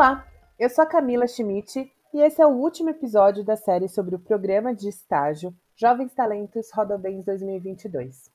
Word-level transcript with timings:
Olá, 0.00 0.26
eu 0.58 0.70
sou 0.70 0.82
a 0.82 0.86
Camila 0.86 1.26
Schmidt 1.26 1.92
e 2.14 2.22
esse 2.22 2.40
é 2.40 2.46
o 2.46 2.56
último 2.56 2.88
episódio 2.88 3.44
da 3.44 3.54
série 3.54 3.86
sobre 3.86 4.14
o 4.14 4.18
programa 4.18 4.74
de 4.74 4.88
estágio 4.88 5.54
Jovens 5.76 6.14
Talentos 6.14 6.70
Rodobens 6.72 7.22
2022. 7.26 8.32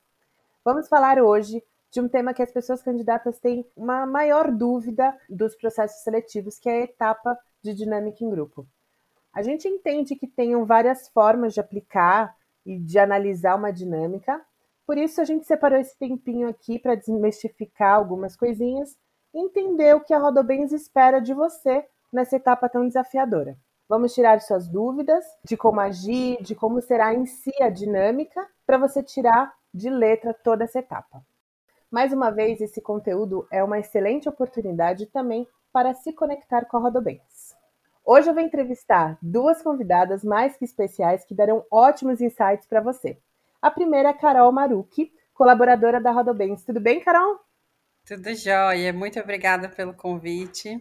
Vamos 0.64 0.88
falar 0.88 1.18
hoje 1.18 1.64
de 1.90 2.00
um 2.00 2.08
tema 2.08 2.36
que 2.36 2.44
as 2.44 2.52
pessoas 2.52 2.84
candidatas 2.84 3.40
têm 3.40 3.66
uma 3.76 4.06
maior 4.06 4.52
dúvida 4.52 5.18
dos 5.28 5.56
processos 5.56 6.04
seletivos, 6.04 6.60
que 6.60 6.70
é 6.70 6.82
a 6.82 6.84
etapa 6.84 7.36
de 7.64 7.74
dinâmica 7.74 8.24
em 8.24 8.30
grupo. 8.30 8.68
A 9.34 9.42
gente 9.42 9.68
entende 9.68 10.16
que 10.16 10.28
tenham 10.28 10.68
várias 10.68 11.10
formas 11.10 11.52
de 11.52 11.62
aplicar 11.62 12.36
e 12.64 12.78
de 12.78 13.00
analisar 13.00 13.56
uma 13.56 13.74
dinâmica, 13.74 14.40
por 14.86 15.00
isso 15.00 15.20
a 15.20 15.24
gente 15.24 15.48
separou 15.48 15.80
esse 15.80 15.98
tempinho 15.98 16.48
aqui 16.48 16.78
para 16.78 16.94
desmistificar 16.94 17.96
algumas 17.96 18.36
coisinhas 18.36 18.96
entender 19.36 19.94
o 19.94 20.00
que 20.00 20.14
a 20.14 20.20
Rodobens 20.20 20.72
espera 20.72 21.20
de 21.20 21.34
você 21.34 21.86
nessa 22.12 22.38
etapa 22.38 22.70
tão 22.70 22.88
desafiadora. 22.88 23.58
Vamos 23.88 24.14
tirar 24.14 24.40
suas 24.42 24.68
dúvidas 24.68 25.26
de 25.44 25.58
como 25.58 25.80
agir, 25.80 26.42
de 26.42 26.56
como 26.56 26.82
será 26.82 27.14
em 27.14 27.26
si 27.26 27.52
a 27.62 27.70
dinâmica, 27.70 28.48
para 28.66 28.78
você 28.78 29.04
tirar 29.04 29.54
de 29.74 29.90
letra 29.90 30.34
toda 30.34 30.64
essa 30.64 30.80
etapa. 30.80 31.22
Mais 31.92 32.12
uma 32.14 32.32
vez, 32.32 32.62
esse 32.62 32.82
conteúdo 32.82 33.46
é 33.52 33.64
uma 33.64 33.78
excelente 33.78 34.28
oportunidade 34.28 35.06
também 35.08 35.48
para 35.72 35.94
se 35.94 36.14
conectar 36.14 36.66
com 36.66 36.78
a 36.78 36.80
Rodobens. 36.80 37.54
Hoje 38.04 38.30
eu 38.30 38.34
vou 38.34 38.42
entrevistar 38.42 39.18
duas 39.22 39.62
convidadas 39.62 40.24
mais 40.24 40.56
que 40.56 40.64
especiais 40.64 41.26
que 41.26 41.36
darão 41.36 41.66
ótimos 41.70 42.22
insights 42.22 42.66
para 42.68 42.82
você. 42.82 43.20
A 43.62 43.70
primeira 43.70 44.10
é 44.10 44.12
a 44.12 44.16
Carol 44.16 44.52
Marucchi, 44.52 45.12
colaboradora 45.34 46.00
da 46.00 46.12
Rodobens. 46.12 46.64
Tudo 46.64 46.80
bem, 46.80 47.02
Carol? 47.02 47.45
Tudo 48.06 48.36
jóia. 48.36 48.94
Muito 48.94 49.20
obrigada 49.20 49.68
pelo 49.68 49.94
convite. 49.94 50.80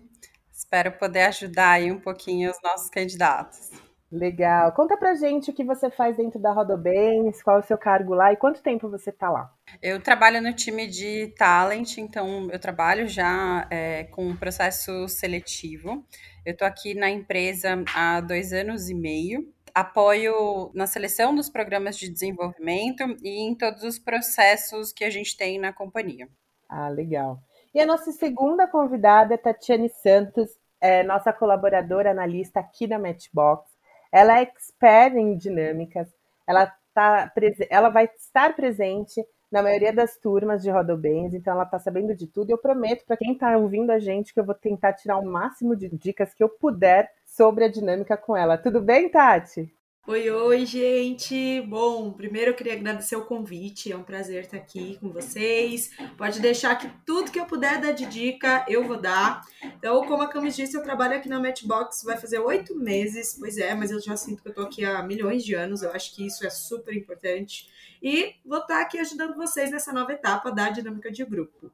Espero 0.53 0.93
poder 0.93 1.23
ajudar 1.23 1.71
aí 1.71 1.91
um 1.91 1.99
pouquinho 1.99 2.51
os 2.51 2.61
nossos 2.63 2.91
candidatos. 2.91 3.71
Legal. 4.13 4.71
Conta 4.73 4.97
pra 4.97 5.15
gente 5.15 5.51
o 5.51 5.55
que 5.55 5.65
você 5.65 5.91
faz 5.91 6.17
dentro 6.17 6.39
da 6.39 6.53
Rodobens, 6.53 7.43
qual 7.43 7.57
é 7.57 7.61
o 7.61 7.67
seu 7.67 7.79
cargo 7.79 8.15
lá 8.15 8.33
e 8.33 8.37
quanto 8.37 8.63
tempo 8.63 8.89
você 8.91 9.11
tá 9.11 9.31
lá. 9.31 9.51
Eu 9.83 10.01
trabalho 10.01 10.41
no 10.41 10.53
time 10.53 10.87
de 10.87 11.35
talent, 11.37 11.97
então 11.97 12.49
eu 12.51 12.59
trabalho 12.61 13.09
já 13.09 13.67
é, 13.71 14.05
com 14.05 14.37
processo 14.37 15.09
seletivo. 15.09 16.07
Eu 16.45 16.53
estou 16.53 16.69
aqui 16.69 16.95
na 16.95 17.11
empresa 17.11 17.83
há 17.95 18.21
dois 18.21 18.53
anos 18.53 18.89
e 18.91 18.95
meio. 18.95 19.53
Apoio 19.75 20.71
na 20.75 20.87
seleção 20.87 21.35
dos 21.35 21.49
programas 21.49 21.97
de 21.97 22.09
desenvolvimento 22.09 23.03
e 23.23 23.49
em 23.49 23.55
todos 23.57 23.83
os 23.83 23.99
processos 23.99 24.93
que 24.93 25.05
a 25.05 25.11
gente 25.11 25.37
tem 25.37 25.59
na 25.59 25.73
companhia. 25.73 26.29
Ah, 26.69 26.89
legal. 26.89 27.39
E 27.75 27.81
a 27.81 27.87
nossa 27.87 28.13
segunda 28.13 28.67
convidada 28.67 29.35
é 29.35 29.37
Tatiane 29.37 29.89
Santos, 29.89 30.51
é 30.81 31.03
nossa 31.03 31.33
colaboradora 31.33 32.11
analista 32.11 32.61
aqui 32.61 32.87
na 32.87 32.99
Matchbox. 32.99 33.69
Ela 34.13 34.39
é 34.39 34.43
expert 34.43 35.17
em 35.17 35.37
dinâmicas, 35.37 36.09
ela, 36.47 36.73
tá, 36.93 37.33
ela 37.69 37.89
vai 37.89 38.05
estar 38.17 38.55
presente 38.55 39.25
na 39.51 39.63
maioria 39.63 39.93
das 39.93 40.17
turmas 40.17 40.63
de 40.63 40.71
Rodobens, 40.71 41.33
então 41.33 41.53
ela 41.53 41.63
está 41.63 41.79
sabendo 41.79 42.15
de 42.15 42.27
tudo. 42.27 42.51
E 42.51 42.53
eu 42.53 42.59
prometo 42.59 43.05
para 43.05 43.17
quem 43.17 43.33
está 43.33 43.57
ouvindo 43.57 43.91
a 43.91 43.99
gente 43.99 44.35
que 44.35 44.41
eu 44.41 44.45
vou 44.45 44.55
tentar 44.55 44.93
tirar 44.95 45.17
o 45.17 45.25
máximo 45.25 45.77
de 45.77 45.89
dicas 45.89 46.35
que 46.35 46.43
eu 46.43 46.49
puder 46.49 47.11
sobre 47.25 47.65
a 47.65 47.69
dinâmica 47.69 48.17
com 48.17 48.37
ela. 48.37 48.59
Tudo 48.59 48.81
bem, 48.81 49.09
Tati? 49.09 49.73
Oi, 50.07 50.31
oi, 50.31 50.67
gente! 50.67 51.63
Bom, 51.63 52.13
primeiro 52.13 52.51
eu 52.51 52.55
queria 52.55 52.75
agradecer 52.75 53.17
o 53.17 53.25
convite, 53.25 53.91
é 53.91 53.97
um 53.97 54.03
prazer 54.03 54.43
estar 54.43 54.59
aqui 54.59 54.99
com 54.99 55.09
vocês. 55.11 55.97
Pode 56.19 56.41
deixar 56.41 56.77
que 56.77 56.91
tudo 57.07 57.31
que 57.31 57.41
eu 57.41 57.47
puder 57.47 57.81
dar 57.81 57.93
de 57.93 58.05
dica, 58.05 58.67
eu 58.69 58.85
vou 58.85 59.01
dar. 59.01 59.41
Então, 59.63 60.07
como 60.07 60.23
a 60.23 60.29
Camis 60.29 60.55
disse, 60.55 60.77
eu 60.77 60.83
trabalho 60.83 61.17
aqui 61.17 61.27
na 61.27 61.41
Matchbox, 61.41 62.03
vai 62.05 62.19
fazer 62.19 62.39
oito 62.39 62.77
meses, 62.77 63.35
pois 63.41 63.57
é, 63.57 63.75
mas 63.75 63.91
eu 63.91 63.99
já 63.99 64.15
sinto 64.15 64.43
que 64.43 64.51
eu 64.51 64.55
tô 64.55 64.61
aqui 64.65 64.85
há 64.85 65.03
milhões 65.03 65.43
de 65.43 65.55
anos, 65.55 65.83
eu 65.83 65.91
acho 65.91 66.15
que 66.15 66.27
isso 66.27 66.47
é 66.47 66.51
super 66.51 66.95
importante. 66.95 67.71
E 68.03 68.35
vou 68.45 68.59
estar 68.59 68.83
aqui 68.83 68.99
ajudando 68.99 69.35
vocês 69.35 69.71
nessa 69.71 69.91
nova 69.91 70.13
etapa 70.13 70.53
da 70.53 70.69
dinâmica 70.69 71.11
de 71.11 71.25
grupo. 71.25 71.73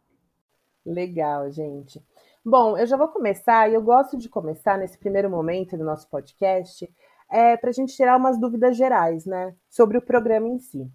Legal, 0.87 1.51
gente. 1.51 2.01
Bom, 2.45 2.79
eu 2.79 2.87
já 2.87 2.97
vou 2.97 3.09
começar, 3.09 3.69
e 3.69 3.75
eu 3.75 3.83
gosto 3.83 4.17
de 4.17 4.29
começar 4.29 4.79
nesse 4.79 4.97
primeiro 4.97 5.29
momento 5.29 5.77
do 5.77 5.85
nosso 5.85 6.09
podcast 6.09 6.89
é, 7.31 7.57
para 7.57 7.71
a 7.71 7.73
gente 7.73 7.95
tirar 7.95 8.17
umas 8.17 8.39
dúvidas 8.39 8.77
gerais, 8.77 9.25
né, 9.25 9.55
sobre 9.69 9.97
o 9.97 10.03
programa 10.03 10.49
em 10.49 10.59
si. 10.59 10.91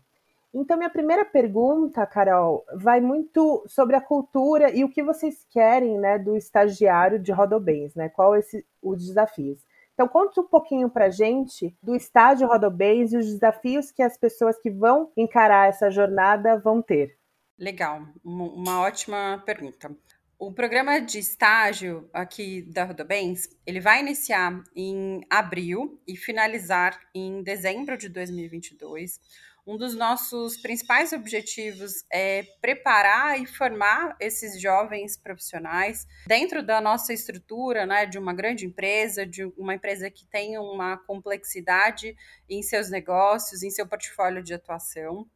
Então, 0.54 0.78
minha 0.78 0.90
primeira 0.90 1.26
pergunta, 1.26 2.06
Carol, 2.06 2.66
vai 2.76 3.02
muito 3.02 3.66
sobre 3.68 3.94
a 3.96 4.02
cultura 4.02 4.72
e 4.72 4.86
o 4.86 4.90
que 4.90 5.04
vocês 5.04 5.46
querem, 5.50 5.98
né, 6.00 6.18
do 6.18 6.38
estagiário 6.38 7.20
de 7.20 7.34
Rodobens, 7.34 7.94
né? 7.94 8.08
Qual 8.08 8.34
esse 8.34 8.66
os 8.82 9.06
desafios? 9.06 9.60
Então, 9.94 10.08
conta 10.08 10.40
um 10.40 10.48
pouquinho 10.48 10.90
para 10.90 11.10
gente 11.10 11.76
do 11.84 11.94
estágio 11.94 12.48
Rodobens 12.48 13.12
e 13.12 13.18
os 13.18 13.26
desafios 13.26 13.92
que 13.92 14.02
as 14.02 14.18
pessoas 14.18 14.58
que 14.58 14.70
vão 14.70 15.12
encarar 15.18 15.68
essa 15.68 15.92
jornada 15.92 16.58
vão 16.58 16.82
ter. 16.82 17.18
Legal, 17.60 18.02
uma 18.24 18.82
ótima 18.82 19.42
pergunta. 19.46 19.94
O 20.46 20.54
programa 20.54 21.00
de 21.00 21.18
estágio 21.18 22.08
aqui 22.14 22.62
da 22.62 22.84
Rodobens, 22.84 23.50
ele 23.66 23.80
vai 23.80 24.00
iniciar 24.00 24.64
em 24.76 25.22
abril 25.28 26.00
e 26.08 26.16
finalizar 26.16 27.00
em 27.16 27.42
dezembro 27.42 27.98
de 27.98 28.08
2022. 28.08 29.20
Um 29.66 29.76
dos 29.76 29.96
nossos 29.96 30.58
principais 30.58 31.14
objetivos 31.14 32.06
é 32.14 32.44
preparar 32.62 33.42
e 33.42 33.48
formar 33.48 34.16
esses 34.20 34.62
jovens 34.62 35.18
profissionais 35.18 36.06
dentro 36.28 36.64
da 36.64 36.80
nossa 36.80 37.12
estrutura, 37.12 37.88
né, 37.88 38.06
de 38.06 38.20
uma 38.20 38.32
grande 38.32 38.68
empresa, 38.68 39.26
de 39.26 39.46
uma 39.58 39.74
empresa 39.74 40.12
que 40.12 40.28
tem 40.28 40.60
uma 40.60 40.96
complexidade 41.08 42.16
em 42.48 42.62
seus 42.62 42.92
negócios, 42.92 43.64
em 43.64 43.72
seu 43.72 43.88
portfólio 43.88 44.44
de 44.44 44.54
atuação. 44.54 45.28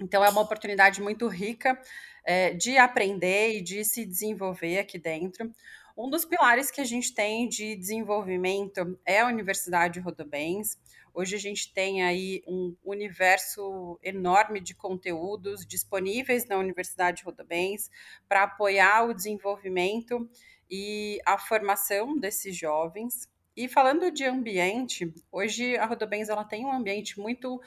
Então, 0.00 0.24
é 0.24 0.28
uma 0.28 0.40
oportunidade 0.40 1.00
muito 1.00 1.28
rica 1.28 1.80
é, 2.24 2.52
de 2.54 2.76
aprender 2.76 3.58
e 3.58 3.60
de 3.60 3.84
se 3.84 4.04
desenvolver 4.04 4.78
aqui 4.78 4.98
dentro. 4.98 5.52
Um 5.96 6.10
dos 6.10 6.24
pilares 6.24 6.70
que 6.72 6.80
a 6.80 6.84
gente 6.84 7.14
tem 7.14 7.48
de 7.48 7.76
desenvolvimento 7.76 8.98
é 9.06 9.20
a 9.20 9.28
Universidade 9.28 10.00
Rodobens. 10.00 10.76
Hoje 11.12 11.36
a 11.36 11.38
gente 11.38 11.72
tem 11.72 12.02
aí 12.02 12.42
um 12.48 12.74
universo 12.82 14.00
enorme 14.02 14.60
de 14.60 14.74
conteúdos 14.74 15.64
disponíveis 15.64 16.48
na 16.48 16.58
Universidade 16.58 17.22
Rodobens 17.22 17.88
para 18.28 18.42
apoiar 18.42 19.04
o 19.04 19.14
desenvolvimento 19.14 20.28
e 20.68 21.20
a 21.24 21.38
formação 21.38 22.18
desses 22.18 22.56
jovens. 22.56 23.28
E 23.56 23.68
falando 23.68 24.10
de 24.10 24.24
ambiente, 24.24 25.14
hoje 25.30 25.76
a 25.76 25.86
Rodobens 25.86 26.28
ela 26.28 26.44
tem 26.44 26.64
um 26.64 26.72
ambiente 26.72 27.20
muito 27.20 27.62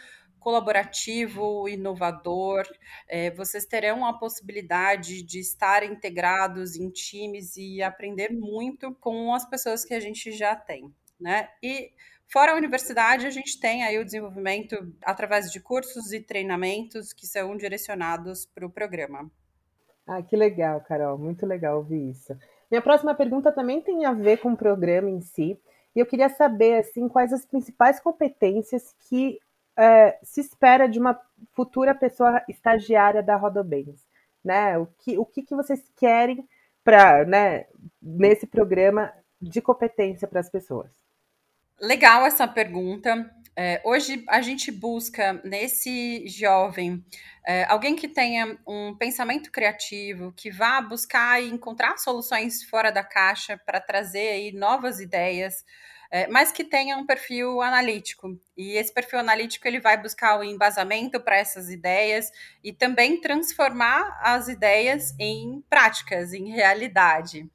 colaborativo, 0.47 1.67
inovador. 1.67 2.65
É, 3.05 3.29
vocês 3.31 3.65
terão 3.65 4.05
a 4.05 4.13
possibilidade 4.13 5.21
de 5.21 5.41
estar 5.41 5.83
integrados 5.83 6.77
em 6.77 6.89
times 6.89 7.57
e 7.57 7.83
aprender 7.83 8.31
muito 8.31 8.95
com 8.95 9.33
as 9.33 9.43
pessoas 9.43 9.83
que 9.83 9.93
a 9.93 9.99
gente 9.99 10.31
já 10.31 10.55
tem, 10.55 10.89
né? 11.19 11.49
E 11.61 11.91
Fora 12.29 12.51
a 12.51 12.55
universidade, 12.57 13.25
a 13.25 13.29
gente 13.29 13.57
tem 13.57 13.85
aí 13.85 13.97
o 13.97 14.03
desenvolvimento 14.03 14.75
através 15.01 15.49
de 15.49 15.61
cursos 15.61 16.11
e 16.11 16.19
treinamentos 16.19 17.13
que 17.13 17.25
são 17.25 17.55
direcionados 17.55 18.45
para 18.45 18.65
o 18.65 18.69
programa. 18.69 19.31
Ah, 20.05 20.21
que 20.21 20.35
legal, 20.35 20.81
Carol, 20.81 21.17
muito 21.17 21.45
legal 21.45 21.77
ouvir 21.77 22.09
isso. 22.09 22.37
Minha 22.69 22.81
próxima 22.81 23.15
pergunta 23.15 23.49
também 23.49 23.79
tem 23.79 24.03
a 24.03 24.11
ver 24.11 24.39
com 24.39 24.51
o 24.51 24.57
programa 24.57 25.09
em 25.09 25.21
si, 25.21 25.57
e 25.95 25.99
eu 26.01 26.05
queria 26.05 26.27
saber 26.27 26.79
assim 26.79 27.07
quais 27.07 27.31
as 27.31 27.45
principais 27.45 27.97
competências 28.01 28.93
que 29.07 29.39
é, 29.77 30.17
se 30.23 30.41
espera 30.41 30.87
de 30.87 30.99
uma 30.99 31.19
futura 31.53 31.93
pessoa 31.93 32.43
estagiária 32.49 33.21
da 33.21 33.35
Rodobens? 33.35 34.05
Né? 34.43 34.77
O, 34.77 34.87
que, 34.87 35.17
o 35.17 35.25
que, 35.25 35.43
que 35.43 35.55
vocês 35.55 35.91
querem 35.95 36.47
para 36.83 37.25
né, 37.25 37.65
nesse 38.01 38.47
programa 38.47 39.13
de 39.41 39.61
competência 39.61 40.27
para 40.27 40.39
as 40.39 40.49
pessoas? 40.49 40.89
Legal 41.79 42.25
essa 42.25 42.47
pergunta. 42.47 43.29
É, 43.55 43.81
hoje 43.83 44.23
a 44.29 44.41
gente 44.41 44.71
busca 44.71 45.41
nesse 45.43 46.27
jovem 46.27 47.03
é, 47.45 47.63
alguém 47.65 47.95
que 47.95 48.07
tenha 48.07 48.57
um 48.67 48.95
pensamento 48.95 49.51
criativo, 49.51 50.31
que 50.31 50.51
vá 50.51 50.79
buscar 50.79 51.41
e 51.41 51.49
encontrar 51.49 51.97
soluções 51.97 52.63
fora 52.63 52.91
da 52.91 53.03
caixa 53.03 53.59
para 53.65 53.81
trazer 53.81 54.29
aí 54.29 54.51
novas 54.51 54.99
ideias, 54.99 55.65
é, 56.11 56.27
mas 56.27 56.51
que 56.51 56.63
tenha 56.63 56.97
um 56.97 57.05
perfil 57.05 57.61
analítico. 57.61 58.39
E 58.55 58.73
esse 58.73 58.93
perfil 58.93 59.19
analítico 59.19 59.67
ele 59.67 59.79
vai 59.79 60.01
buscar 60.01 60.39
o 60.39 60.43
embasamento 60.43 61.19
para 61.19 61.37
essas 61.37 61.69
ideias 61.69 62.31
e 62.63 62.71
também 62.73 63.19
transformar 63.19 64.19
as 64.21 64.47
ideias 64.47 65.13
em 65.19 65.63
práticas, 65.69 66.33
em 66.33 66.49
realidade. 66.49 67.49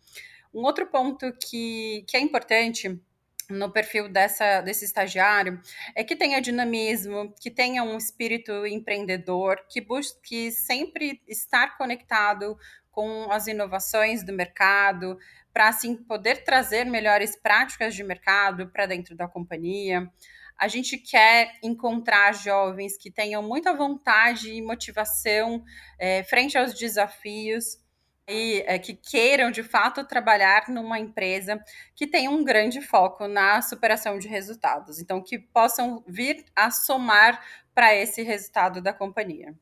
Um 0.53 0.63
outro 0.63 0.87
ponto 0.87 1.33
que, 1.33 2.05
que 2.07 2.17
é 2.17 2.21
importante 2.21 3.01
no 3.49 3.71
perfil 3.71 4.09
dessa, 4.09 4.61
desse 4.61 4.85
estagiário 4.85 5.61
é 5.95 6.03
que 6.03 6.17
tenha 6.17 6.41
dinamismo, 6.41 7.35
que 7.41 7.51
tenha 7.51 7.83
um 7.83 7.97
espírito 7.97 8.67
empreendedor, 8.67 9.59
que 9.69 9.81
busque 9.81 10.51
sempre 10.51 11.21
estar 11.29 11.77
conectado 11.77 12.57
com 12.93 13.33
as 13.33 13.47
inovações 13.47 14.23
do 14.23 14.33
mercado, 14.33 15.19
para 15.53 15.69
assim 15.69 15.97
poder 15.97 16.45
trazer 16.45 16.85
melhores 16.85 17.35
práticas 17.35 17.95
de 17.95 18.05
mercado 18.05 18.69
para 18.69 18.87
dentro 18.87 19.17
da 19.17 19.27
companhia. 19.27 20.09
A 20.59 20.69
gente 20.69 20.97
quer 20.97 21.59
encontrar 21.63 22.33
jovens 22.33 22.97
que 22.97 23.11
tenham 23.11 23.43
muita 23.43 23.75
vontade 23.75 24.53
e 24.53 24.63
motivação 24.63 25.65
é, 25.99 26.23
frente 26.23 26.57
aos 26.57 26.75
desafios 26.75 27.83
e 28.29 28.63
é, 28.67 28.79
que 28.79 28.95
queiram 28.95 29.51
de 29.51 29.63
fato 29.63 30.07
trabalhar 30.07 30.69
numa 30.69 30.99
empresa 30.99 31.63
que 31.95 32.07
tenha 32.07 32.31
um 32.31 32.45
grande 32.45 32.81
foco 32.81 33.27
na 33.27 33.61
superação 33.61 34.19
de 34.19 34.29
resultados, 34.29 35.01
então 35.01 35.23
que 35.23 35.39
possam 35.39 36.05
vir 36.07 36.45
a 36.55 36.71
somar 36.71 37.43
para 37.75 37.95
esse 37.95 38.23
resultado 38.23 38.81
da 38.81 38.93
companhia. 38.93 39.55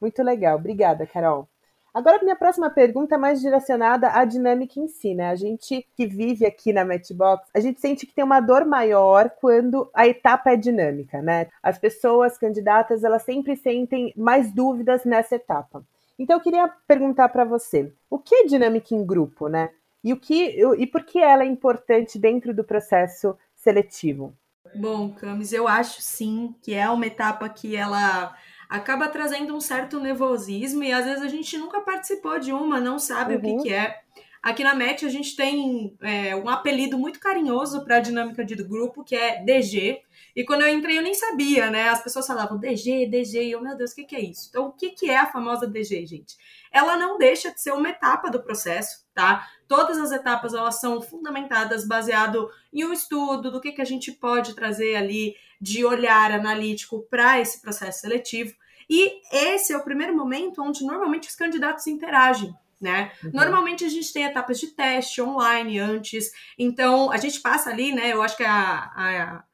Muito 0.00 0.22
legal, 0.22 0.56
obrigada, 0.56 1.06
Carol. 1.06 1.48
Agora, 1.96 2.22
minha 2.22 2.36
próxima 2.36 2.68
pergunta 2.68 3.14
é 3.14 3.18
mais 3.18 3.40
direcionada 3.40 4.10
à 4.10 4.22
dinâmica 4.26 4.78
em 4.78 4.86
si, 4.86 5.14
né? 5.14 5.30
A 5.30 5.34
gente 5.34 5.88
que 5.96 6.06
vive 6.06 6.44
aqui 6.44 6.70
na 6.70 6.84
Matchbox, 6.84 7.48
a 7.54 7.58
gente 7.58 7.80
sente 7.80 8.04
que 8.04 8.12
tem 8.12 8.22
uma 8.22 8.38
dor 8.38 8.66
maior 8.66 9.30
quando 9.40 9.90
a 9.94 10.06
etapa 10.06 10.50
é 10.50 10.56
dinâmica, 10.56 11.22
né? 11.22 11.48
As 11.62 11.78
pessoas 11.78 12.36
candidatas, 12.36 13.02
elas 13.02 13.22
sempre 13.22 13.56
sentem 13.56 14.12
mais 14.14 14.52
dúvidas 14.52 15.06
nessa 15.06 15.36
etapa. 15.36 15.82
Então, 16.18 16.36
eu 16.36 16.42
queria 16.42 16.70
perguntar 16.86 17.30
para 17.30 17.46
você, 17.46 17.90
o 18.10 18.18
que 18.18 18.34
é 18.34 18.44
dinâmica 18.44 18.94
em 18.94 19.02
grupo, 19.02 19.48
né? 19.48 19.70
E, 20.04 20.12
o 20.12 20.18
que, 20.18 20.62
e 20.76 20.86
por 20.86 21.02
que 21.02 21.18
ela 21.18 21.44
é 21.44 21.46
importante 21.46 22.18
dentro 22.18 22.52
do 22.52 22.62
processo 22.62 23.34
seletivo? 23.54 24.34
Bom, 24.74 25.14
Camis, 25.14 25.50
eu 25.50 25.66
acho 25.66 26.02
sim 26.02 26.54
que 26.60 26.74
é 26.74 26.90
uma 26.90 27.06
etapa 27.06 27.48
que 27.48 27.74
ela 27.74 28.36
acaba 28.68 29.08
trazendo 29.08 29.54
um 29.54 29.60
certo 29.60 30.00
nervosismo 30.00 30.82
e 30.82 30.92
às 30.92 31.04
vezes 31.04 31.22
a 31.22 31.28
gente 31.28 31.56
nunca 31.58 31.80
participou 31.80 32.38
de 32.38 32.52
uma, 32.52 32.80
não 32.80 32.98
sabe 32.98 33.34
uhum. 33.34 33.38
o 33.38 33.42
que, 33.42 33.50
uhum. 33.50 33.62
que 33.62 33.72
é. 33.72 34.00
Aqui 34.46 34.62
na 34.62 34.76
MET 34.76 35.04
a 35.04 35.08
gente 35.08 35.34
tem 35.34 35.96
é, 36.00 36.36
um 36.36 36.48
apelido 36.48 36.96
muito 36.96 37.18
carinhoso 37.18 37.84
para 37.84 37.96
a 37.96 38.00
dinâmica 38.00 38.44
de 38.44 38.54
grupo, 38.54 39.02
que 39.02 39.16
é 39.16 39.42
DG. 39.42 40.00
E 40.36 40.44
quando 40.44 40.62
eu 40.62 40.68
entrei 40.68 40.96
eu 40.96 41.02
nem 41.02 41.14
sabia, 41.14 41.68
né? 41.68 41.88
As 41.88 42.00
pessoas 42.00 42.28
falavam 42.28 42.56
DG, 42.56 43.06
DG, 43.06 43.42
e 43.42 43.50
eu, 43.50 43.60
meu 43.60 43.76
Deus, 43.76 43.90
o 43.90 43.96
que, 43.96 44.04
que 44.04 44.14
é 44.14 44.20
isso? 44.20 44.46
Então, 44.48 44.68
o 44.68 44.72
que, 44.72 44.90
que 44.90 45.10
é 45.10 45.16
a 45.16 45.26
famosa 45.26 45.66
DG, 45.66 46.06
gente? 46.06 46.36
Ela 46.70 46.96
não 46.96 47.18
deixa 47.18 47.50
de 47.50 47.60
ser 47.60 47.72
uma 47.72 47.88
etapa 47.88 48.30
do 48.30 48.40
processo, 48.40 49.04
tá? 49.12 49.48
Todas 49.66 49.98
as 49.98 50.12
etapas 50.12 50.54
elas 50.54 50.78
são 50.78 51.02
fundamentadas 51.02 51.84
baseado 51.84 52.48
em 52.72 52.84
um 52.84 52.92
estudo 52.92 53.50
do 53.50 53.60
que, 53.60 53.72
que 53.72 53.82
a 53.82 53.86
gente 53.86 54.12
pode 54.12 54.54
trazer 54.54 54.94
ali 54.94 55.34
de 55.60 55.84
olhar 55.84 56.32
analítico 56.32 57.06
para 57.10 57.40
esse 57.40 57.60
processo 57.60 58.00
seletivo. 58.00 58.54
E 58.88 59.20
esse 59.32 59.72
é 59.72 59.76
o 59.76 59.84
primeiro 59.84 60.16
momento 60.16 60.62
onde 60.62 60.84
normalmente 60.84 61.28
os 61.28 61.34
candidatos 61.34 61.86
interagem 61.86 62.54
né? 62.80 63.10
Uhum. 63.24 63.30
Normalmente 63.32 63.84
a 63.84 63.88
gente 63.88 64.12
tem 64.12 64.24
etapas 64.24 64.58
de 64.60 64.68
teste 64.68 65.22
online 65.22 65.78
antes, 65.78 66.30
então 66.58 67.10
a 67.10 67.16
gente 67.16 67.40
passa 67.40 67.70
ali, 67.70 67.92
né? 67.92 68.12
Eu 68.12 68.22
acho 68.22 68.36
que 68.36 68.44
a, 68.44 68.92
a 68.94 69.44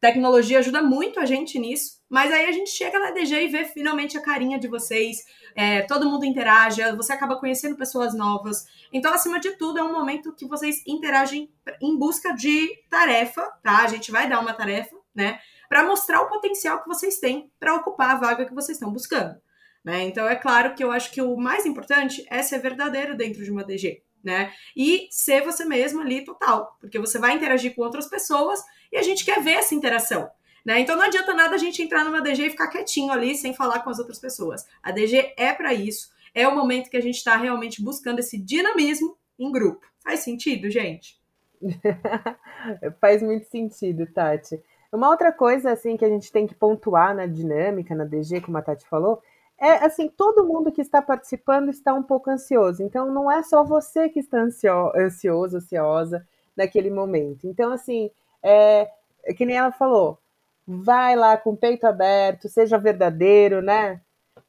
tecnologia 0.00 0.58
ajuda 0.58 0.82
muito 0.82 1.20
a 1.20 1.26
gente 1.26 1.58
nisso, 1.58 2.00
mas 2.10 2.32
aí 2.32 2.46
a 2.46 2.52
gente 2.52 2.70
chega 2.70 2.98
na 2.98 3.12
DG 3.12 3.44
e 3.44 3.48
vê 3.48 3.64
finalmente 3.64 4.18
a 4.18 4.22
carinha 4.22 4.58
de 4.58 4.66
vocês, 4.66 5.18
é, 5.54 5.82
todo 5.82 6.10
mundo 6.10 6.24
interage, 6.24 6.82
você 6.96 7.12
acaba 7.12 7.38
conhecendo 7.38 7.76
pessoas 7.76 8.14
novas. 8.14 8.66
Então, 8.92 9.14
acima 9.14 9.38
de 9.38 9.52
tudo, 9.52 9.78
é 9.78 9.82
um 9.82 9.92
momento 9.92 10.34
que 10.34 10.46
vocês 10.46 10.82
interagem 10.86 11.50
em 11.80 11.96
busca 11.96 12.34
de 12.34 12.68
tarefa, 12.90 13.42
tá? 13.62 13.78
A 13.84 13.86
gente 13.86 14.10
vai 14.10 14.28
dar 14.28 14.40
uma 14.40 14.52
tarefa, 14.52 14.96
né? 15.14 15.40
Para 15.68 15.84
mostrar 15.84 16.20
o 16.22 16.28
potencial 16.28 16.82
que 16.82 16.88
vocês 16.88 17.18
têm 17.18 17.50
para 17.58 17.74
ocupar 17.74 18.10
a 18.10 18.18
vaga 18.18 18.44
que 18.44 18.54
vocês 18.54 18.76
estão 18.76 18.92
buscando. 18.92 19.36
Né? 19.84 20.02
Então, 20.02 20.28
é 20.28 20.36
claro 20.36 20.74
que 20.74 20.84
eu 20.84 20.92
acho 20.92 21.10
que 21.10 21.20
o 21.20 21.36
mais 21.36 21.66
importante 21.66 22.24
é 22.30 22.42
ser 22.42 22.58
verdadeiro 22.60 23.16
dentro 23.16 23.42
de 23.42 23.50
uma 23.50 23.64
DG, 23.64 24.02
né? 24.22 24.52
E 24.76 25.08
ser 25.10 25.42
você 25.42 25.64
mesmo 25.64 26.00
ali 26.00 26.24
total, 26.24 26.76
porque 26.80 26.98
você 26.98 27.18
vai 27.18 27.34
interagir 27.34 27.74
com 27.74 27.82
outras 27.82 28.06
pessoas 28.06 28.62
e 28.92 28.96
a 28.96 29.02
gente 29.02 29.24
quer 29.24 29.42
ver 29.42 29.54
essa 29.54 29.74
interação. 29.74 30.30
Né? 30.64 30.78
Então 30.78 30.96
não 30.96 31.04
adianta 31.04 31.34
nada 31.34 31.56
a 31.56 31.58
gente 31.58 31.82
entrar 31.82 32.04
numa 32.04 32.20
DG 32.20 32.46
e 32.46 32.50
ficar 32.50 32.68
quietinho 32.68 33.12
ali 33.12 33.34
sem 33.34 33.52
falar 33.52 33.80
com 33.80 33.90
as 33.90 33.98
outras 33.98 34.20
pessoas. 34.20 34.64
A 34.82 34.92
DG 34.92 35.34
é 35.36 35.52
para 35.52 35.74
isso. 35.74 36.10
É 36.34 36.46
o 36.46 36.54
momento 36.54 36.88
que 36.88 36.96
a 36.96 37.00
gente 37.00 37.16
está 37.16 37.36
realmente 37.36 37.82
buscando 37.82 38.20
esse 38.20 38.38
dinamismo 38.38 39.16
em 39.38 39.50
grupo. 39.50 39.84
Faz 40.02 40.20
sentido, 40.20 40.70
gente? 40.70 41.20
Faz 43.00 43.22
muito 43.22 43.48
sentido, 43.48 44.06
Tati. 44.06 44.60
Uma 44.92 45.08
outra 45.08 45.32
coisa 45.32 45.72
assim 45.72 45.96
que 45.96 46.04
a 46.04 46.08
gente 46.08 46.30
tem 46.30 46.46
que 46.46 46.54
pontuar 46.54 47.14
na 47.14 47.26
dinâmica, 47.26 47.94
na 47.94 48.04
DG, 48.04 48.42
como 48.42 48.58
a 48.58 48.62
Tati 48.62 48.86
falou, 48.86 49.22
é 49.58 49.84
assim, 49.84 50.08
todo 50.08 50.44
mundo 50.44 50.70
que 50.70 50.82
está 50.82 51.00
participando 51.00 51.70
está 51.70 51.94
um 51.94 52.02
pouco 52.02 52.28
ansioso. 52.28 52.82
Então, 52.82 53.06
não 53.10 53.30
é 53.30 53.42
só 53.42 53.64
você 53.64 54.08
que 54.08 54.20
está 54.20 54.38
ansio, 54.38 54.92
ansioso, 54.94 55.56
ansiosa 55.56 56.26
naquele 56.54 56.90
momento. 56.90 57.46
Então, 57.46 57.72
assim, 57.72 58.10
é, 58.42 58.90
é, 59.24 59.32
que 59.32 59.46
nem 59.46 59.56
ela 59.56 59.72
falou, 59.72 60.18
vai 60.66 61.16
lá 61.16 61.36
com 61.36 61.50
o 61.50 61.56
peito 61.56 61.86
aberto, 61.86 62.48
seja 62.48 62.76
verdadeiro, 62.76 63.62
né? 63.62 64.00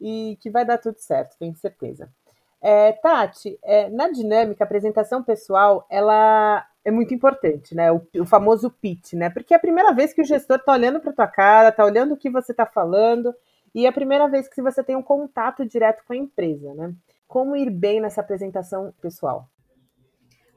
E 0.01 0.37
que 0.41 0.49
vai 0.49 0.65
dar 0.65 0.77
tudo 0.77 0.97
certo, 0.97 1.37
tenho 1.37 1.55
certeza. 1.55 2.09
É, 2.61 2.91
Tati, 2.93 3.57
é, 3.63 3.89
na 3.89 4.09
dinâmica, 4.09 4.63
a 4.63 4.65
apresentação 4.65 5.23
pessoal, 5.23 5.85
ela 5.89 6.65
é 6.85 6.91
muito 6.91 7.13
importante, 7.13 7.73
né? 7.73 7.91
O, 7.91 8.01
o 8.19 8.25
famoso 8.25 8.69
pitch, 8.69 9.13
né? 9.13 9.29
Porque 9.29 9.53
é 9.53 9.57
a 9.57 9.59
primeira 9.59 9.93
vez 9.93 10.13
que 10.13 10.21
o 10.21 10.25
gestor 10.25 10.57
está 10.57 10.73
olhando 10.73 10.99
para 10.99 11.13
tua 11.13 11.27
cara, 11.27 11.69
está 11.69 11.85
olhando 11.85 12.13
o 12.13 12.17
que 12.17 12.29
você 12.29 12.51
está 12.51 12.65
falando 12.65 13.33
e 13.73 13.85
é 13.85 13.89
a 13.89 13.93
primeira 13.93 14.27
vez 14.27 14.47
que 14.47 14.61
você 14.61 14.83
tem 14.83 14.95
um 14.95 15.01
contato 15.01 15.65
direto 15.65 16.03
com 16.05 16.13
a 16.13 16.17
empresa, 16.17 16.73
né? 16.73 16.93
Como 17.27 17.55
ir 17.55 17.69
bem 17.69 18.01
nessa 18.01 18.21
apresentação 18.21 18.93
pessoal? 19.01 19.49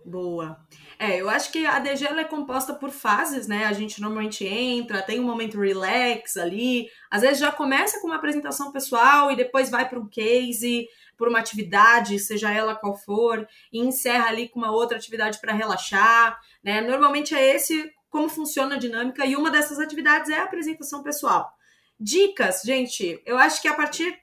Boa. 0.07 0.57
É, 1.01 1.21
eu 1.21 1.29
acho 1.29 1.51
que 1.51 1.67
a 1.67 1.81
DG 1.81 2.05
é 2.05 2.25
composta 2.25 2.73
por 2.73 2.91
fases, 2.91 3.49
né? 3.49 3.65
A 3.65 3.73
gente 3.73 4.01
normalmente 4.01 4.47
entra, 4.47 5.03
tem 5.03 5.19
um 5.19 5.25
momento 5.25 5.61
relax 5.61 6.37
ali, 6.37 6.89
às 7.11 7.23
vezes 7.23 7.39
já 7.41 7.51
começa 7.51 8.01
com 8.01 8.07
uma 8.07 8.17
apresentação 8.17 8.71
pessoal 8.71 9.33
e 9.33 9.37
depois 9.37 9.69
vai 9.69 9.89
para 9.89 9.99
um 9.99 10.07
case, 10.07 10.87
por 11.17 11.29
uma 11.29 11.39
atividade, 11.39 12.19
seja 12.19 12.51
ela 12.51 12.75
qual 12.75 12.97
for, 12.97 13.47
e 13.73 13.79
encerra 13.81 14.29
ali 14.29 14.49
com 14.49 14.59
uma 14.59 14.71
outra 14.71 14.97
atividade 14.97 15.41
para 15.41 15.53
relaxar, 15.53 16.39
né? 16.63 16.81
Normalmente 16.81 17.35
é 17.35 17.55
esse 17.55 17.91
como 18.09 18.29
funciona 18.29 18.77
a 18.77 18.79
dinâmica 18.79 19.27
e 19.27 19.37
uma 19.37 19.51
dessas 19.51 19.79
atividades 19.79 20.31
é 20.31 20.39
a 20.39 20.45
apresentação 20.45 21.03
pessoal. 21.03 21.53
Dicas, 21.99 22.63
gente, 22.65 23.23
eu 23.25 23.39
acho 23.39 23.61
que 23.61 23.69
a 23.69 23.75
partir. 23.75 24.19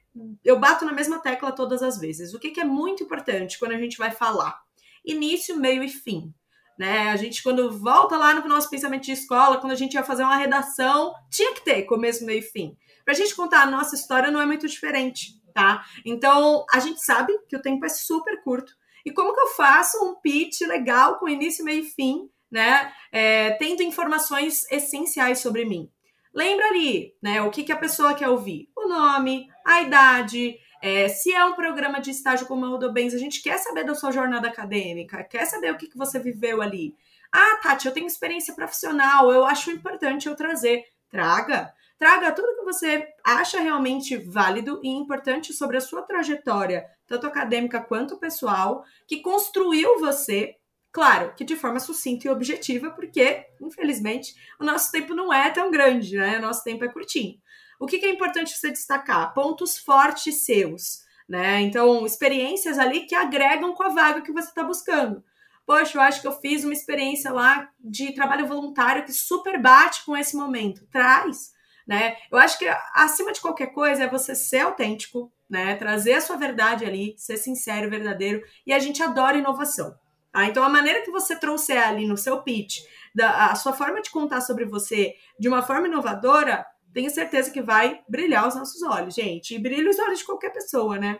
Eu 0.46 0.60
bato 0.60 0.86
na 0.86 0.94
mesma 0.94 1.18
tecla 1.18 1.52
todas 1.52 1.82
as 1.82 1.98
vezes. 2.00 2.36
O 2.36 2.40
que, 2.40 2.52
que 2.52 2.60
é 2.60 2.64
muito 2.64 3.04
importante 3.04 3.58
quando 3.58 3.72
a 3.72 3.80
gente 3.80 3.98
vai 3.98 4.12
falar? 4.12 4.62
Início, 5.04 5.58
meio 5.58 5.84
e 5.84 5.90
fim. 5.90 6.32
Né? 6.78 7.10
A 7.10 7.16
gente, 7.16 7.42
quando 7.42 7.72
volta 7.72 8.16
lá 8.16 8.36
no 8.36 8.48
nosso 8.48 8.70
pensamento 8.70 9.06
de 9.06 9.12
escola, 9.12 9.58
quando 9.58 9.72
a 9.72 9.76
gente 9.76 9.96
ia 9.96 10.04
fazer 10.04 10.24
uma 10.24 10.38
redação, 10.38 11.12
tinha 11.32 11.54
que 11.56 11.64
ter 11.64 11.84
começo, 11.84 12.26
meio 12.26 12.40
e 12.40 12.44
fim. 12.44 12.78
Pra 13.04 13.14
gente 13.14 13.36
contar 13.36 13.64
a 13.64 13.70
nossa 13.70 13.96
história 13.96 14.32
não 14.32 14.40
é 14.40 14.46
muito 14.46 14.68
diferente, 14.68 15.34
tá? 15.54 15.86
Então, 16.06 16.66
a 16.72 16.80
gente 16.80 17.04
sabe 17.04 17.38
que 17.48 17.56
o 17.56 17.62
tempo 17.62 17.86
é 17.86 17.90
super 17.90 18.42
curto. 18.44 18.74
E 19.06 19.12
como 19.12 19.34
que 19.34 19.42
eu 19.42 19.48
faço 19.50 20.04
um 20.04 20.16
pitch 20.16 20.62
legal 20.62 21.20
com 21.20 21.28
início, 21.28 21.66
meio 21.66 21.84
e 21.84 21.90
fim, 21.90 22.30
né? 22.50 22.92
É, 23.12 23.52
tendo 23.52 23.84
informações 23.84 24.70
essenciais 24.72 25.40
sobre 25.40 25.66
mim. 25.66 25.90
Lembra 26.34 26.68
ali, 26.68 27.14
né? 27.22 27.42
O 27.42 27.52
que, 27.52 27.64
que 27.64 27.72
a 27.72 27.78
pessoa 27.78 28.14
quer 28.14 28.30
ouvir? 28.30 28.70
O 28.76 28.88
nome, 28.88 29.48
a 29.66 29.82
idade, 29.82 30.58
é, 30.82 31.08
se 31.08 31.34
é 31.34 31.46
um 31.46 31.54
programa 31.54 32.02
de 32.02 32.12
estágio 32.12 32.46
como 32.46 32.66
o 32.66 32.78
do 32.78 32.92
Bens, 32.92 33.14
a 33.14 33.18
gente 33.18 33.42
quer 33.42 33.58
saber 33.58 33.86
da 33.86 33.96
sua 33.96 34.12
jornada 34.12 34.50
acadêmica, 34.50 35.24
quer 35.24 35.46
saber 35.46 35.72
o 35.72 35.78
que, 35.78 35.88
que 35.88 35.98
você 35.98 36.20
viveu 36.20 36.62
ali. 36.62 36.94
Ah, 37.32 37.60
Tati, 37.64 37.88
eu 37.88 37.94
tenho 37.94 38.06
experiência 38.06 38.54
profissional, 38.54 39.32
eu 39.32 39.46
acho 39.46 39.72
importante 39.72 40.28
eu 40.28 40.36
trazer. 40.36 40.84
Traga. 41.14 41.72
Traga 42.00 42.32
tudo 42.32 42.56
que 42.56 42.66
você 42.66 43.08
acha 43.24 43.60
realmente 43.60 44.18
válido 44.18 44.82
e 44.84 44.90
importante 44.90 45.54
sobre 45.54 45.78
a 45.78 45.82
sua 45.82 46.02
trajetória, 46.02 46.86
tanto 47.08 47.28
acadêmica 47.28 47.80
quanto 47.80 48.18
pessoal, 48.18 48.84
que 49.08 49.22
construiu 49.22 50.00
você 50.00 50.56
Claro 50.92 51.34
que 51.36 51.44
de 51.44 51.56
forma 51.56 51.80
sucinta 51.80 52.28
e 52.28 52.30
objetiva, 52.30 52.92
porque, 52.92 53.48
infelizmente, 53.60 54.36
o 54.60 54.64
nosso 54.64 54.92
tempo 54.92 55.16
não 55.16 55.34
é 55.34 55.50
tão 55.50 55.72
grande, 55.72 56.16
né? 56.16 56.38
O 56.38 56.42
nosso 56.42 56.64
tempo 56.64 56.86
é 56.86 56.88
curtinho. 56.88 57.40
O 57.80 57.88
que, 57.88 57.98
que 57.98 58.06
é 58.06 58.12
importante 58.12 58.56
você 58.56 58.70
destacar? 58.70 59.34
Pontos 59.34 59.76
fortes 59.76 60.46
seus, 60.46 61.00
né? 61.28 61.62
Então, 61.62 62.06
experiências 62.06 62.78
ali 62.78 63.08
que 63.08 63.16
agregam 63.16 63.74
com 63.74 63.82
a 63.82 63.90
vaga 63.90 64.22
que 64.22 64.32
você 64.32 64.50
está 64.50 64.64
buscando. 64.64 65.24
Poxa, 65.66 65.98
eu 65.98 66.02
acho 66.02 66.22
que 66.22 66.28
eu 66.28 66.40
fiz 66.40 66.64
uma 66.64 66.74
experiência 66.74 67.32
lá 67.32 67.70
de 67.80 68.14
trabalho 68.14 68.48
voluntário 68.48 69.06
que 69.06 69.14
super 69.14 69.62
bate 69.62 70.06
com 70.06 70.16
esse 70.16 70.36
momento. 70.36 70.86
Traz, 70.88 71.54
né? 71.88 72.18
Eu 72.32 72.38
acho 72.38 72.60
que 72.60 72.66
acima 72.94 73.32
de 73.32 73.40
qualquer 73.40 73.68
coisa 73.68 74.04
é 74.04 74.10
você 74.10 74.36
ser 74.36 74.60
autêntico, 74.60 75.32
né? 75.50 75.76
Trazer 75.76 76.14
a 76.14 76.22
sua 76.22 76.36
verdade 76.36 76.86
ali, 76.86 77.16
ser 77.18 77.38
sincero, 77.38 77.90
verdadeiro, 77.90 78.44
e 78.66 78.74
a 78.74 78.80
gente 78.80 79.02
adora 79.02 79.38
inovação. 79.38 79.98
Tá? 80.32 80.46
Então, 80.46 80.64
a 80.64 80.70
maneira 80.70 81.02
que 81.02 81.12
você 81.12 81.40
trouxer 81.40 81.82
ali 81.88 82.08
no 82.08 82.18
seu 82.18 82.42
pitch, 82.42 82.80
da, 83.14 83.52
a 83.52 83.56
sua 83.56 83.72
forma 83.72 84.02
de 84.02 84.10
contar 84.10 84.42
sobre 84.42 84.66
você 84.66 85.14
de 85.40 85.48
uma 85.48 85.62
forma 85.62 85.88
inovadora, 85.88 86.66
tenho 86.94 87.10
certeza 87.10 87.52
que 87.52 87.62
vai 87.62 88.02
brilhar 88.10 88.48
os 88.48 88.56
nossos 88.56 88.82
olhos, 88.82 89.14
gente. 89.14 89.56
E 89.56 89.60
brilha 89.60 89.90
os 89.90 90.00
olhos 90.00 90.20
de 90.20 90.26
qualquer 90.26 90.52
pessoa, 90.52 90.98
né? 90.98 91.20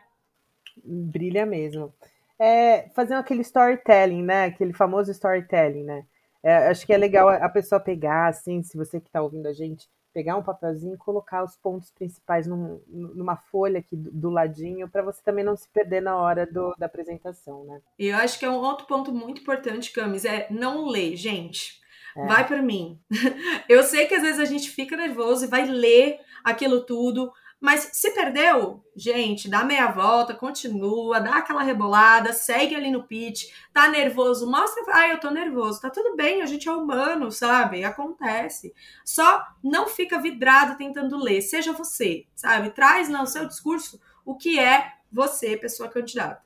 Brilha 0.84 1.46
mesmo. 1.46 1.94
É, 2.40 2.90
fazer 2.90 3.16
aquele 3.16 3.42
storytelling, 3.42 4.24
né? 4.24 4.46
Aquele 4.46 4.74
famoso 4.74 5.12
storytelling, 5.12 5.84
né? 5.84 6.06
É, 6.44 6.68
acho 6.68 6.86
que 6.86 6.94
é 6.94 6.98
legal 6.98 7.30
a 7.30 7.48
pessoa 7.48 7.80
pegar, 7.80 8.28
assim, 8.28 8.62
se 8.62 8.78
você 8.78 9.00
que 9.00 9.08
está 9.08 9.22
ouvindo 9.22 9.48
a 9.48 9.54
gente, 9.54 9.88
pegar 10.14 10.36
um 10.36 10.44
papelzinho 10.44 10.94
e 10.94 10.98
colocar 10.98 11.44
os 11.44 11.58
pontos 11.58 11.90
principais 11.90 12.46
num, 12.46 12.80
numa 12.88 13.36
folha 13.36 13.80
aqui 13.80 13.96
do, 13.96 14.12
do 14.12 14.30
ladinho, 14.30 14.88
para 14.88 15.02
você 15.02 15.22
também 15.24 15.44
não 15.44 15.56
se 15.56 15.68
perder 15.70 16.02
na 16.02 16.16
hora 16.16 16.46
do, 16.46 16.76
da 16.78 16.86
apresentação, 16.86 17.64
né? 17.64 17.82
E 17.98 18.08
eu 18.08 18.18
acho 18.18 18.38
que 18.38 18.46
é 18.46 18.50
um 18.50 18.62
outro 18.62 18.86
ponto 18.86 19.12
muito 19.12 19.42
importante, 19.42 19.92
Camis, 19.92 20.26
é 20.26 20.48
não 20.52 20.86
ler, 20.86 21.16
gente. 21.16 21.82
É. 22.16 22.28
Vai 22.28 22.46
para 22.46 22.62
mim. 22.62 23.00
Eu 23.68 23.82
sei 23.84 24.06
que 24.06 24.14
às 24.14 24.22
vezes 24.22 24.40
a 24.40 24.46
gente 24.46 24.70
fica 24.70 24.96
nervoso 24.96 25.46
e 25.46 25.48
vai 25.48 25.66
ler 25.66 26.20
aquilo 26.44 26.86
tudo, 26.86 27.32
mas 27.64 27.92
se 27.94 28.12
perdeu, 28.12 28.84
gente, 28.94 29.50
dá 29.50 29.64
meia 29.64 29.88
volta, 29.88 30.34
continua, 30.34 31.22
dá 31.22 31.38
aquela 31.38 31.64
rebolada, 31.64 32.34
segue 32.34 32.76
ali 32.76 32.92
no 32.92 33.08
pitch, 33.08 33.54
tá 33.72 33.88
nervoso, 33.88 34.52
mostra, 34.52 34.84
ah, 34.90 35.08
eu 35.08 35.18
tô 35.18 35.32
nervoso, 35.32 35.80
tá 35.80 35.90
tudo 35.90 36.14
bem, 36.14 36.42
a 36.42 36.46
gente 36.46 36.68
é 36.68 36.72
humano, 36.74 37.32
sabe? 37.32 37.86
Acontece. 37.86 38.74
Só 39.06 39.48
não 39.64 39.88
fica 39.88 40.20
vidrado 40.20 40.78
tentando 40.78 41.18
ler, 41.18 41.42
seja 41.42 41.72
você, 41.72 42.26
sabe? 42.36 42.70
Traz 42.72 43.08
no 43.08 43.26
seu 43.26 43.48
discurso 43.48 43.98
o 44.26 44.36
que 44.36 44.60
é 44.60 44.96
você, 45.10 45.56
pessoa 45.56 45.88
candidata. 45.88 46.44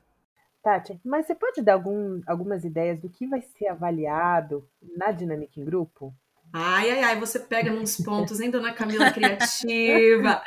Tati, 0.62 1.02
mas 1.04 1.26
você 1.26 1.34
pode 1.34 1.64
dar 1.64 1.74
algum, 1.74 2.22
algumas 2.28 2.64
ideias 2.64 3.00
do 3.00 3.10
que 3.10 3.26
vai 3.26 3.42
ser 3.42 3.70
avaliado 3.70 4.70
na 4.96 5.12
dinâmica 5.12 5.60
em 5.60 5.66
grupo? 5.66 6.14
Ai, 6.54 6.90
ai, 6.90 7.04
ai, 7.04 7.20
você 7.20 7.40
pega 7.40 7.72
nos 7.72 7.98
pontos, 7.98 8.40
hein, 8.40 8.50
dona 8.50 8.74
Camila 8.74 9.12
Criativa? 9.12 10.42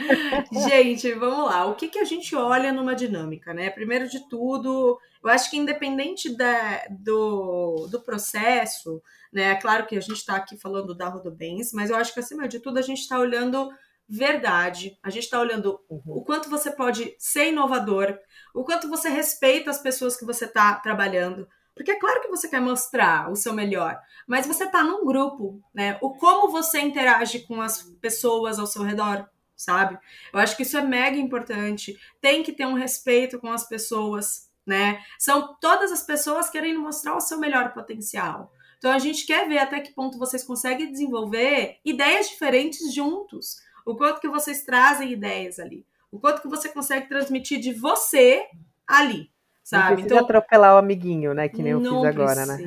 gente, 0.69 1.13
vamos 1.13 1.47
lá. 1.47 1.67
O 1.67 1.75
que, 1.75 1.89
que 1.89 1.99
a 1.99 2.05
gente 2.05 2.35
olha 2.35 2.73
numa 2.73 2.95
dinâmica, 2.95 3.53
né? 3.53 3.71
Primeiro 3.71 4.09
de 4.09 4.29
tudo, 4.29 4.99
eu 5.23 5.31
acho 5.31 5.51
que 5.51 5.57
independente 5.57 6.35
da, 6.35 6.87
do, 6.91 7.87
do 7.91 8.01
processo, 8.01 9.03
né? 9.33 9.51
É 9.53 9.55
claro 9.57 9.87
que 9.87 9.97
a 9.97 10.01
gente 10.01 10.17
está 10.17 10.37
aqui 10.37 10.57
falando 10.57 10.95
da 10.95 11.09
Rodobens, 11.09 11.73
mas 11.73 11.91
eu 11.91 11.97
acho 11.97 12.15
que 12.15 12.21
acima 12.21 12.49
de 12.49 12.61
tudo 12.61 12.79
a 12.79 12.83
gente 12.83 13.01
está 13.01 13.19
olhando 13.19 13.71
verdade, 14.09 14.99
a 15.05 15.09
gente 15.09 15.25
está 15.25 15.39
olhando 15.39 15.79
uhum. 15.89 16.03
o 16.07 16.25
quanto 16.25 16.51
você 16.51 16.73
pode 16.73 17.15
ser 17.17 17.51
inovador, 17.51 18.19
o 18.53 18.65
quanto 18.65 18.89
você 18.89 19.09
respeita 19.09 19.71
as 19.71 19.81
pessoas 19.81 20.17
que 20.17 20.25
você 20.25 20.47
está 20.47 20.75
trabalhando, 20.75 21.47
porque 21.75 21.93
é 21.93 21.99
claro 21.99 22.21
que 22.21 22.29
você 22.29 22.49
quer 22.49 22.61
mostrar 22.61 23.31
o 23.31 23.37
seu 23.37 23.53
melhor, 23.53 23.99
mas 24.27 24.47
você 24.47 24.65
está 24.65 24.83
num 24.83 25.05
grupo, 25.05 25.63
né? 25.75 25.99
O 26.01 26.11
como 26.15 26.51
você 26.51 26.81
interage 26.81 27.41
com 27.41 27.61
as 27.61 27.83
pessoas 28.01 28.59
ao 28.59 28.67
seu 28.67 28.83
redor, 28.83 29.29
sabe? 29.57 29.99
Eu 30.33 30.41
acho 30.41 30.57
que 30.57 30.63
isso 30.63 30.77
é 30.77 30.83
mega 30.83 31.17
importante. 31.17 31.99
Tem 32.21 32.43
que 32.43 32.53
ter 32.53 32.67
um 32.67 32.75
respeito 32.75 33.39
com 33.39 33.51
as 33.53 33.67
pessoas, 33.67 34.51
né? 34.67 35.03
São 35.19 35.57
todas 35.61 35.93
as 35.93 36.03
pessoas 36.03 36.51
querendo 36.51 36.81
mostrar 36.81 37.17
o 37.17 37.21
seu 37.21 37.39
melhor 37.39 37.73
potencial. 37.73 38.53
Então 38.79 38.91
a 38.91 38.99
gente 38.99 39.27
quer 39.27 39.49
ver 39.49 39.59
até 39.59 39.81
que 39.81 39.93
ponto 39.93 40.19
vocês 40.19 40.43
conseguem 40.43 40.91
desenvolver 40.91 41.79
ideias 41.85 42.29
diferentes 42.29 42.93
juntos. 42.95 43.63
O 43.85 43.95
quanto 43.95 44.21
que 44.21 44.29
vocês 44.29 44.65
trazem 44.65 45.13
ideias 45.13 45.59
ali. 45.59 45.87
O 46.11 46.19
quanto 46.19 46.43
que 46.43 46.49
você 46.49 46.69
consegue 46.69 47.09
transmitir 47.09 47.61
de 47.61 47.73
você 47.73 48.47
ali 48.87 49.30
sabe? 49.71 49.97
Não 49.99 50.07
então 50.07 50.19
atropelar 50.19 50.75
o 50.75 50.79
amiguinho, 50.79 51.33
né? 51.33 51.49
Que 51.49 51.63
nem 51.63 51.73
eu 51.73 51.81
fiz 51.81 52.05
agora, 52.05 52.45
né? 52.45 52.59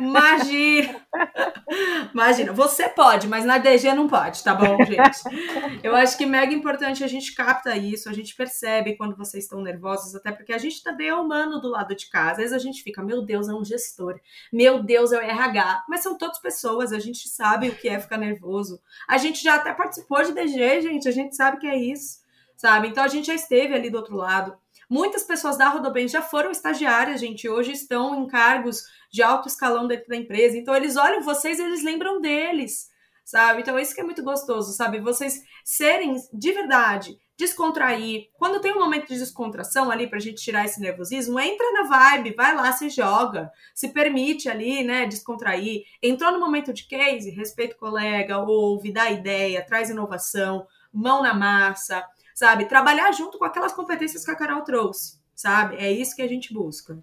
Imagina! 0.00 1.00
Imagina, 2.12 2.52
você 2.52 2.88
pode, 2.88 3.28
mas 3.28 3.44
na 3.44 3.58
DG 3.58 3.92
não 3.94 4.08
pode, 4.08 4.42
tá 4.42 4.54
bom, 4.54 4.76
gente? 4.84 5.22
Eu 5.82 5.94
acho 5.94 6.16
que 6.16 6.24
é 6.24 6.26
mega 6.26 6.52
importante 6.52 7.02
a 7.02 7.06
gente 7.06 7.34
capta 7.34 7.76
isso, 7.76 8.08
a 8.08 8.12
gente 8.12 8.34
percebe 8.34 8.96
quando 8.96 9.16
vocês 9.16 9.44
estão 9.44 9.60
nervosos, 9.60 10.14
até 10.14 10.30
porque 10.30 10.52
a 10.52 10.58
gente 10.58 10.82
também 10.82 11.08
é 11.08 11.14
humano 11.14 11.60
do 11.60 11.68
lado 11.68 11.94
de 11.94 12.08
casa. 12.08 12.32
Às 12.32 12.36
vezes 12.38 12.52
a 12.52 12.58
gente 12.58 12.82
fica, 12.82 13.02
meu 13.02 13.22
Deus, 13.22 13.48
é 13.48 13.54
um 13.54 13.64
gestor, 13.64 14.20
meu 14.52 14.82
Deus, 14.82 15.12
é 15.12 15.18
o 15.18 15.20
RH, 15.20 15.84
mas 15.88 16.02
são 16.02 16.16
todas 16.16 16.38
pessoas, 16.38 16.92
a 16.92 16.98
gente 16.98 17.28
sabe 17.28 17.68
o 17.68 17.74
que 17.74 17.88
é 17.88 17.98
ficar 17.98 18.18
nervoso. 18.18 18.80
A 19.08 19.18
gente 19.18 19.42
já 19.42 19.56
até 19.56 19.72
participou 19.72 20.22
de 20.22 20.32
DG, 20.32 20.82
gente, 20.82 21.08
a 21.08 21.12
gente 21.12 21.34
sabe 21.34 21.58
que 21.58 21.66
é 21.66 21.76
isso, 21.76 22.20
sabe? 22.56 22.88
Então 22.88 23.02
a 23.02 23.08
gente 23.08 23.26
já 23.26 23.34
esteve 23.34 23.74
ali 23.74 23.90
do 23.90 23.98
outro 23.98 24.16
lado. 24.16 24.56
Muitas 24.94 25.24
pessoas 25.24 25.58
da 25.58 25.70
Rodobens 25.70 26.12
já 26.12 26.22
foram 26.22 26.52
estagiárias, 26.52 27.20
gente, 27.20 27.48
hoje 27.48 27.72
estão 27.72 28.22
em 28.22 28.28
cargos 28.28 28.84
de 29.10 29.24
alto 29.24 29.48
escalão 29.48 29.88
dentro 29.88 30.06
da 30.06 30.14
empresa. 30.14 30.56
Então 30.56 30.72
eles 30.72 30.96
olham 30.96 31.20
vocês 31.20 31.58
e 31.58 31.62
eles 31.62 31.82
lembram 31.82 32.20
deles, 32.20 32.90
sabe? 33.24 33.62
Então 33.62 33.76
isso 33.76 33.92
que 33.92 34.00
é 34.00 34.04
muito 34.04 34.22
gostoso, 34.22 34.72
sabe? 34.72 35.00
Vocês 35.00 35.42
serem 35.64 36.14
de 36.32 36.52
verdade, 36.52 37.18
descontrair. 37.36 38.28
Quando 38.34 38.60
tem 38.60 38.72
um 38.72 38.78
momento 38.78 39.08
de 39.08 39.18
descontração 39.18 39.90
ali 39.90 40.06
pra 40.06 40.20
gente 40.20 40.40
tirar 40.40 40.64
esse 40.64 40.80
nervosismo, 40.80 41.40
entra 41.40 41.72
na 41.72 41.88
vibe, 41.88 42.36
vai 42.36 42.54
lá, 42.54 42.70
se 42.70 42.88
joga, 42.88 43.50
se 43.74 43.88
permite 43.88 44.48
ali, 44.48 44.84
né, 44.84 45.06
descontrair. 45.06 45.82
Entrou 46.00 46.30
no 46.30 46.38
momento 46.38 46.72
de 46.72 46.86
case, 46.86 47.30
respeita 47.30 47.74
o 47.74 47.80
colega, 47.80 48.38
ouve, 48.38 48.92
dá 48.92 49.10
ideia, 49.10 49.66
traz 49.66 49.90
inovação, 49.90 50.68
mão 50.92 51.20
na 51.20 51.34
massa 51.34 52.06
sabe? 52.34 52.66
Trabalhar 52.66 53.12
junto 53.12 53.38
com 53.38 53.44
aquelas 53.44 53.72
competências 53.72 54.24
que 54.24 54.30
a 54.30 54.36
Carol 54.36 54.62
trouxe, 54.62 55.20
sabe? 55.34 55.76
É 55.76 55.90
isso 55.90 56.16
que 56.16 56.22
a 56.22 56.28
gente 56.28 56.52
busca. 56.52 56.98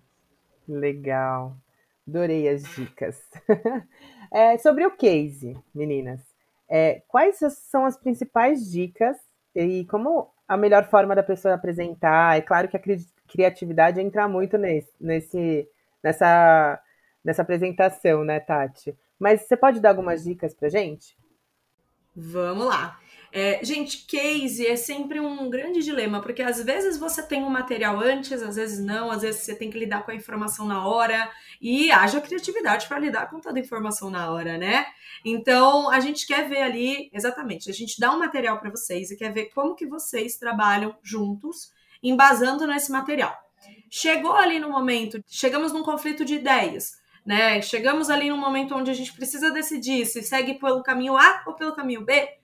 Legal. 0.68 1.56
Adorei 2.08 2.50
as 2.50 2.64
dicas. 2.76 3.18
é, 4.32 4.58
sobre 4.58 4.86
o 4.86 4.92
case, 4.92 5.58
meninas, 5.74 6.20
é, 6.70 7.02
quais 7.08 7.40
são 7.70 7.86
as 7.86 7.98
principais 7.98 8.70
dicas 8.70 9.18
e 9.56 9.86
como 9.86 10.32
a 10.48 10.58
melhor 10.58 10.90
forma 10.90 11.16
da 11.16 11.24
pessoa 11.24 11.54
apresentar? 11.54 12.38
É 12.38 12.42
claro 12.42 12.68
que 12.68 12.78
a 12.78 12.80
cri 12.80 12.98
criatividade 13.28 14.02
entra 14.02 14.28
muito 14.28 14.58
nesse, 14.58 14.92
nesse, 15.00 15.70
nessa, 16.04 16.82
nessa 17.24 17.42
apresentação, 17.42 18.26
né, 18.26 18.42
Tati? 18.42 18.94
Mas 19.18 19.44
você 19.44 19.56
pode 19.56 19.80
dar 19.80 19.90
algumas 19.90 20.26
dicas 20.26 20.54
pra 20.54 20.68
gente? 20.68 21.18
Vamos 22.14 22.66
lá. 22.66 23.00
É, 23.34 23.64
gente, 23.64 24.06
case 24.06 24.68
é 24.68 24.76
sempre 24.76 25.18
um 25.18 25.50
grande 25.50 25.82
dilema, 25.82 26.22
porque 26.22 26.42
às 26.42 26.62
vezes 26.62 26.98
você 26.98 27.24
tem 27.24 27.42
um 27.42 27.50
material 27.50 27.98
antes, 27.98 28.44
às 28.44 28.58
vezes 28.58 28.84
não, 28.84 29.10
às 29.10 29.22
vezes 29.22 29.42
você 29.42 29.56
tem 29.56 29.70
que 29.70 29.80
lidar 29.80 30.04
com 30.04 30.12
a 30.12 30.16
informação 30.16 30.68
na 30.68 30.86
hora 30.86 31.32
e 31.62 31.90
haja 31.92 32.20
criatividade 32.20 32.88
para 32.88 33.00
lidar 33.00 33.30
com 33.30 33.40
toda 33.40 33.58
a 33.58 33.62
informação 33.62 34.10
na 34.10 34.30
hora, 34.30 34.58
né? 34.58 34.86
Então, 35.24 35.90
a 35.90 36.02
gente 36.02 36.28
quer 36.28 36.50
ver 36.50 36.62
ali, 36.62 37.10
exatamente, 37.14 37.70
a 37.70 37.74
gente 37.74 37.98
dá 37.98 38.14
um 38.14 38.20
material 38.20 38.60
para 38.60 38.70
vocês 38.70 39.12
e 39.12 39.16
quer 39.16 39.32
ver 39.32 39.46
como 39.46 39.76
que 39.76 39.86
vocês 39.86 40.36
trabalham 40.36 40.94
juntos, 41.02 41.72
embasando 42.04 42.68
nesse 42.68 42.92
material. 42.92 43.34
Chegou 43.90 44.34
ali 44.34 44.60
no 44.60 44.70
momento, 44.70 45.24
chegamos 45.26 45.72
num 45.72 45.84
conflito 45.84 46.26
de 46.26 46.36
ideias, 46.36 47.00
né? 47.26 47.62
Chegamos 47.62 48.10
ali 48.10 48.30
num 48.30 48.38
momento 48.38 48.76
onde 48.76 48.92
a 48.92 48.94
gente 48.94 49.14
precisa 49.14 49.52
decidir 49.52 50.06
se 50.06 50.22
segue 50.22 50.56
pelo 50.56 50.84
caminho 50.84 51.16
A 51.16 51.44
ou 51.46 51.54
pelo 51.54 51.74
caminho 51.74 52.04
B 52.04 52.41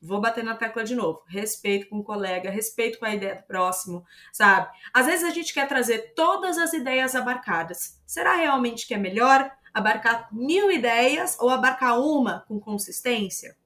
Vou 0.00 0.20
bater 0.20 0.44
na 0.44 0.54
tecla 0.54 0.84
de 0.84 0.94
novo. 0.94 1.22
Respeito 1.26 1.88
com 1.88 1.98
o 1.98 2.04
colega, 2.04 2.50
respeito 2.50 2.98
com 2.98 3.06
a 3.06 3.14
ideia 3.14 3.36
do 3.36 3.42
próximo, 3.44 4.04
sabe? 4.32 4.68
Às 4.92 5.06
vezes 5.06 5.24
a 5.24 5.30
gente 5.30 5.54
quer 5.54 5.66
trazer 5.66 6.12
todas 6.14 6.58
as 6.58 6.72
ideias 6.72 7.14
abarcadas. 7.14 8.00
Será 8.06 8.34
realmente 8.34 8.86
que 8.86 8.94
é 8.94 8.98
melhor 8.98 9.50
abarcar 9.72 10.28
mil 10.32 10.70
ideias 10.70 11.36
ou 11.40 11.50
abarcar 11.50 12.00
uma 12.00 12.44
com 12.46 12.60
consistência? 12.60 13.56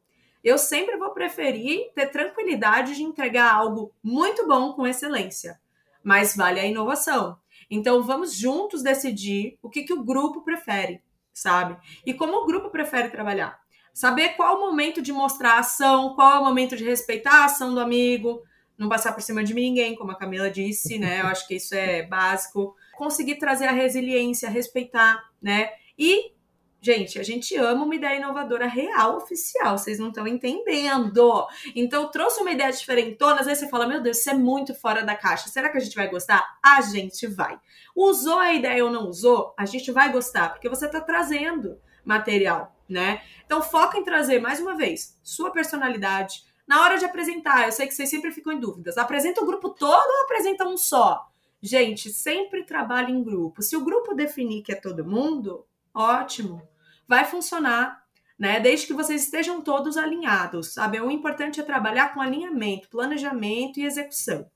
Eu 0.42 0.56
sempre 0.56 0.96
vou 0.96 1.10
preferir 1.10 1.90
ter 1.94 2.06
tranquilidade 2.06 2.94
de 2.94 3.02
entregar 3.02 3.52
algo 3.52 3.92
muito 4.02 4.46
bom 4.46 4.72
com 4.72 4.86
excelência, 4.86 5.60
mas 6.02 6.34
vale 6.34 6.58
a 6.58 6.64
inovação. 6.64 7.38
Então 7.70 8.02
vamos 8.02 8.34
juntos 8.34 8.82
decidir 8.82 9.58
o 9.62 9.68
que, 9.68 9.82
que 9.82 9.92
o 9.92 10.02
grupo 10.02 10.42
prefere, 10.42 11.02
sabe? 11.32 11.76
E 12.06 12.14
como 12.14 12.38
o 12.38 12.46
grupo 12.46 12.70
prefere 12.70 13.10
trabalhar. 13.10 13.60
Saber 13.92 14.30
qual 14.30 14.56
o 14.56 14.60
momento 14.60 15.02
de 15.02 15.12
mostrar 15.12 15.54
a 15.54 15.58
ação, 15.60 16.14
qual 16.14 16.36
é 16.36 16.38
o 16.38 16.44
momento 16.44 16.76
de 16.76 16.84
respeitar 16.84 17.42
a 17.42 17.44
ação 17.46 17.74
do 17.74 17.80
amigo, 17.80 18.42
não 18.80 18.88
passar 18.88 19.12
por 19.12 19.20
cima 19.20 19.44
de 19.44 19.52
ninguém, 19.52 19.94
como 19.94 20.10
a 20.10 20.16
Camila 20.16 20.50
disse, 20.50 20.98
né? 20.98 21.20
Eu 21.20 21.26
acho 21.26 21.46
que 21.46 21.56
isso 21.56 21.74
é 21.74 22.02
básico. 22.02 22.74
Conseguir 22.96 23.36
trazer 23.36 23.66
a 23.66 23.72
resiliência, 23.72 24.48
respeitar, 24.48 25.22
né? 25.40 25.70
E, 25.98 26.32
gente, 26.80 27.18
a 27.18 27.22
gente 27.22 27.54
ama 27.56 27.84
uma 27.84 27.94
ideia 27.94 28.16
inovadora 28.16 28.66
real, 28.66 29.18
oficial, 29.18 29.76
vocês 29.76 29.98
não 29.98 30.08
estão 30.08 30.26
entendendo. 30.26 31.46
Então, 31.76 32.10
trouxe 32.10 32.40
uma 32.40 32.52
ideia 32.52 32.72
diferentona, 32.72 33.40
às 33.40 33.46
vezes 33.46 33.64
você 33.64 33.68
fala, 33.68 33.86
meu 33.86 34.00
Deus, 34.00 34.18
isso 34.18 34.30
é 34.30 34.34
muito 34.34 34.74
fora 34.74 35.04
da 35.04 35.14
caixa. 35.14 35.50
Será 35.50 35.68
que 35.68 35.76
a 35.76 35.80
gente 35.80 35.94
vai 35.94 36.08
gostar? 36.08 36.42
A 36.62 36.80
gente 36.80 37.26
vai. 37.26 37.60
Usou 37.94 38.38
a 38.38 38.54
ideia 38.54 38.82
ou 38.82 38.90
não 38.90 39.08
usou? 39.08 39.52
A 39.58 39.66
gente 39.66 39.92
vai 39.92 40.10
gostar, 40.10 40.48
porque 40.48 40.70
você 40.70 40.86
está 40.86 41.02
trazendo 41.02 41.78
material 42.02 42.74
né? 42.90 43.22
Então 43.44 43.62
foca 43.62 43.98
em 43.98 44.04
trazer 44.04 44.40
mais 44.40 44.60
uma 44.60 44.76
vez 44.76 45.18
sua 45.22 45.50
personalidade. 45.50 46.44
Na 46.66 46.82
hora 46.82 46.98
de 46.98 47.04
apresentar, 47.04 47.66
eu 47.66 47.72
sei 47.72 47.86
que 47.86 47.94
vocês 47.94 48.08
sempre 48.08 48.30
ficam 48.30 48.52
em 48.52 48.60
dúvidas. 48.60 48.96
Apresenta 48.96 49.42
o 49.42 49.46
grupo 49.46 49.70
todo 49.70 50.08
ou 50.08 50.24
apresenta 50.24 50.66
um 50.68 50.76
só? 50.76 51.28
Gente, 51.62 52.10
sempre 52.10 52.64
trabalhe 52.64 53.12
em 53.12 53.22
grupo. 53.22 53.60
Se 53.60 53.76
o 53.76 53.84
grupo 53.84 54.14
definir 54.14 54.62
que 54.62 54.72
é 54.72 54.76
todo 54.76 55.04
mundo, 55.04 55.66
ótimo. 55.94 56.62
Vai 57.06 57.24
funcionar, 57.24 58.04
né? 58.38 58.60
Desde 58.60 58.86
que 58.86 58.92
vocês 58.92 59.24
estejam 59.24 59.60
todos 59.60 59.96
alinhados, 59.96 60.72
sabe? 60.72 61.00
O 61.00 61.10
importante 61.10 61.60
é 61.60 61.64
trabalhar 61.64 62.14
com 62.14 62.20
alinhamento, 62.20 62.88
planejamento 62.88 63.78
e 63.78 63.84
execução. 63.84 64.48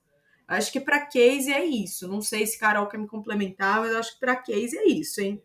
Acho 0.47 0.71
que 0.71 0.79
para 0.79 1.05
case 1.05 1.51
é 1.51 1.63
isso. 1.63 2.07
Não 2.07 2.21
sei 2.21 2.45
se 2.45 2.57
Carol 2.57 2.87
quer 2.87 2.97
me 2.97 3.07
complementar, 3.07 3.81
mas 3.81 3.95
acho 3.95 4.13
que 4.13 4.19
para 4.19 4.35
case 4.35 4.77
é 4.77 4.87
isso, 4.87 5.21
hein? 5.21 5.41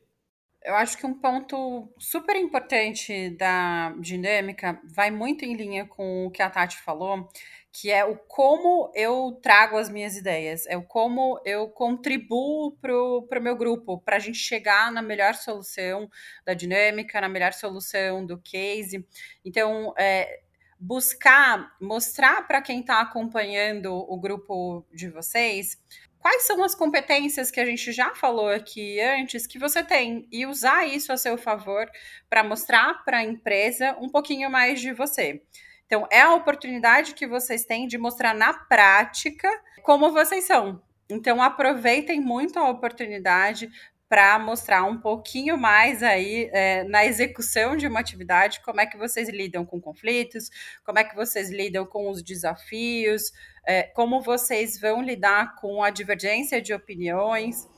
Eu 0.62 0.74
acho 0.74 0.98
que 0.98 1.06
um 1.06 1.14
ponto 1.14 1.90
super 1.98 2.36
importante 2.36 3.30
da 3.30 3.94
dinâmica 3.98 4.78
vai 4.84 5.10
muito 5.10 5.42
em 5.42 5.54
linha 5.54 5.86
com 5.86 6.26
o 6.26 6.30
que 6.30 6.42
a 6.42 6.50
Tati 6.50 6.76
falou, 6.82 7.26
que 7.72 7.90
é 7.90 8.04
o 8.04 8.14
como 8.16 8.92
eu 8.94 9.38
trago 9.42 9.78
as 9.78 9.88
minhas 9.88 10.16
ideias, 10.16 10.66
é 10.66 10.76
o 10.76 10.82
como 10.82 11.40
eu 11.46 11.68
contribuo 11.68 12.72
para 12.72 12.92
o 12.92 13.42
meu 13.42 13.56
grupo, 13.56 14.00
para 14.00 14.16
a 14.16 14.18
gente 14.18 14.36
chegar 14.36 14.92
na 14.92 15.00
melhor 15.00 15.34
solução 15.34 16.10
da 16.44 16.52
dinâmica, 16.52 17.20
na 17.22 17.28
melhor 17.28 17.54
solução 17.54 18.26
do 18.26 18.38
case. 18.38 19.06
Então, 19.42 19.94
é, 19.96 20.40
buscar 20.78 21.74
mostrar 21.80 22.46
para 22.46 22.60
quem 22.60 22.80
está 22.80 23.00
acompanhando 23.00 23.94
o 23.94 24.18
grupo 24.18 24.86
de 24.92 25.08
vocês 25.08 25.78
quais 26.20 26.42
são 26.42 26.62
as 26.62 26.74
competências 26.74 27.50
que 27.50 27.58
a 27.58 27.66
gente 27.66 27.90
já 27.90 28.14
falou 28.14 28.48
aqui 28.48 29.00
antes 29.00 29.46
que 29.46 29.58
você 29.58 29.82
tem 29.82 30.28
e 30.30 30.46
usar 30.46 30.86
isso 30.86 31.12
a 31.12 31.16
seu 31.16 31.36
favor 31.36 31.90
para 32.28 32.44
mostrar 32.44 33.02
para 33.04 33.18
a 33.18 33.24
empresa 33.24 33.96
um 34.00 34.08
pouquinho 34.08 34.50
mais 34.50 34.80
de 34.80 34.92
você. 34.92 35.42
Então, 35.86 36.06
é 36.08 36.20
a 36.20 36.34
oportunidade 36.34 37.14
que 37.14 37.26
vocês 37.26 37.64
têm 37.64 37.88
de 37.88 37.98
mostrar 37.98 38.32
na 38.32 38.52
prática 38.54 39.48
como 39.82 40.12
vocês 40.12 40.44
são. 40.44 40.80
Então, 41.10 41.42
aproveitem 41.42 42.20
muito 42.20 42.58
a 42.58 42.68
oportunidade 42.68 43.68
para 44.10 44.36
mostrar 44.40 44.82
um 44.82 44.98
pouquinho 44.98 45.56
mais 45.56 46.02
aí 46.02 46.50
é, 46.52 46.82
na 46.82 47.06
execução 47.06 47.76
de 47.76 47.86
uma 47.86 48.00
atividade, 48.00 48.60
como 48.64 48.80
é 48.80 48.86
que 48.86 48.98
vocês 48.98 49.28
lidam 49.28 49.64
com 49.64 49.80
conflitos, 49.80 50.50
como 50.84 50.98
é 50.98 51.04
que 51.04 51.14
vocês 51.14 51.48
lidam 51.48 51.86
com 51.86 52.10
os 52.10 52.20
desafios, 52.20 53.30
é, 53.64 53.84
como 53.84 54.20
vocês 54.20 54.80
vão 54.80 55.00
lidar 55.00 55.54
com 55.54 55.80
a 55.80 55.90
divergência 55.90 56.60
de 56.60 56.74
opiniões. 56.74 57.68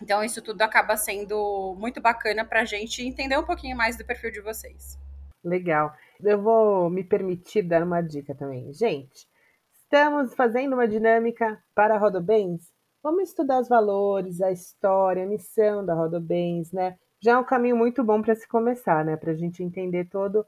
Então, 0.00 0.24
isso 0.24 0.40
tudo 0.40 0.62
acaba 0.62 0.96
sendo 0.96 1.76
muito 1.78 2.00
bacana 2.00 2.42
para 2.42 2.62
a 2.62 2.64
gente 2.64 3.02
entender 3.02 3.36
um 3.36 3.44
pouquinho 3.44 3.76
mais 3.76 3.98
do 3.98 4.04
perfil 4.06 4.30
de 4.30 4.40
vocês. 4.40 4.98
Legal. 5.44 5.92
Eu 6.24 6.40
vou 6.40 6.88
me 6.88 7.04
permitir 7.04 7.60
dar 7.60 7.82
uma 7.82 8.00
dica 8.00 8.34
também. 8.34 8.72
Gente, 8.72 9.28
estamos 9.74 10.34
fazendo 10.34 10.72
uma 10.72 10.88
dinâmica 10.88 11.62
para 11.74 11.98
Rodobens 11.98 12.74
Vamos 13.06 13.28
estudar 13.28 13.60
os 13.60 13.68
valores, 13.68 14.40
a 14.40 14.50
história, 14.50 15.22
a 15.22 15.28
missão 15.28 15.86
da 15.86 15.94
Rodobens, 15.94 16.72
né? 16.72 16.98
Já 17.20 17.34
é 17.34 17.38
um 17.38 17.44
caminho 17.44 17.76
muito 17.76 18.02
bom 18.02 18.20
para 18.20 18.34
se 18.34 18.48
começar, 18.48 19.04
né? 19.04 19.16
Para 19.16 19.30
a 19.30 19.34
gente 19.36 19.62
entender 19.62 20.06
todo, 20.06 20.44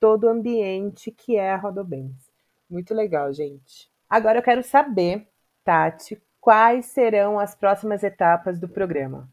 todo 0.00 0.24
o 0.24 0.28
ambiente 0.28 1.12
que 1.12 1.36
é 1.36 1.52
a 1.52 1.56
Rodobens. 1.56 2.16
Muito 2.68 2.92
legal, 2.94 3.32
gente. 3.32 3.88
Agora 4.08 4.38
eu 4.38 4.42
quero 4.42 4.60
saber, 4.60 5.28
Tati, 5.62 6.20
quais 6.40 6.86
serão 6.86 7.38
as 7.38 7.54
próximas 7.54 8.02
etapas 8.02 8.58
do 8.58 8.68
programa? 8.68 9.32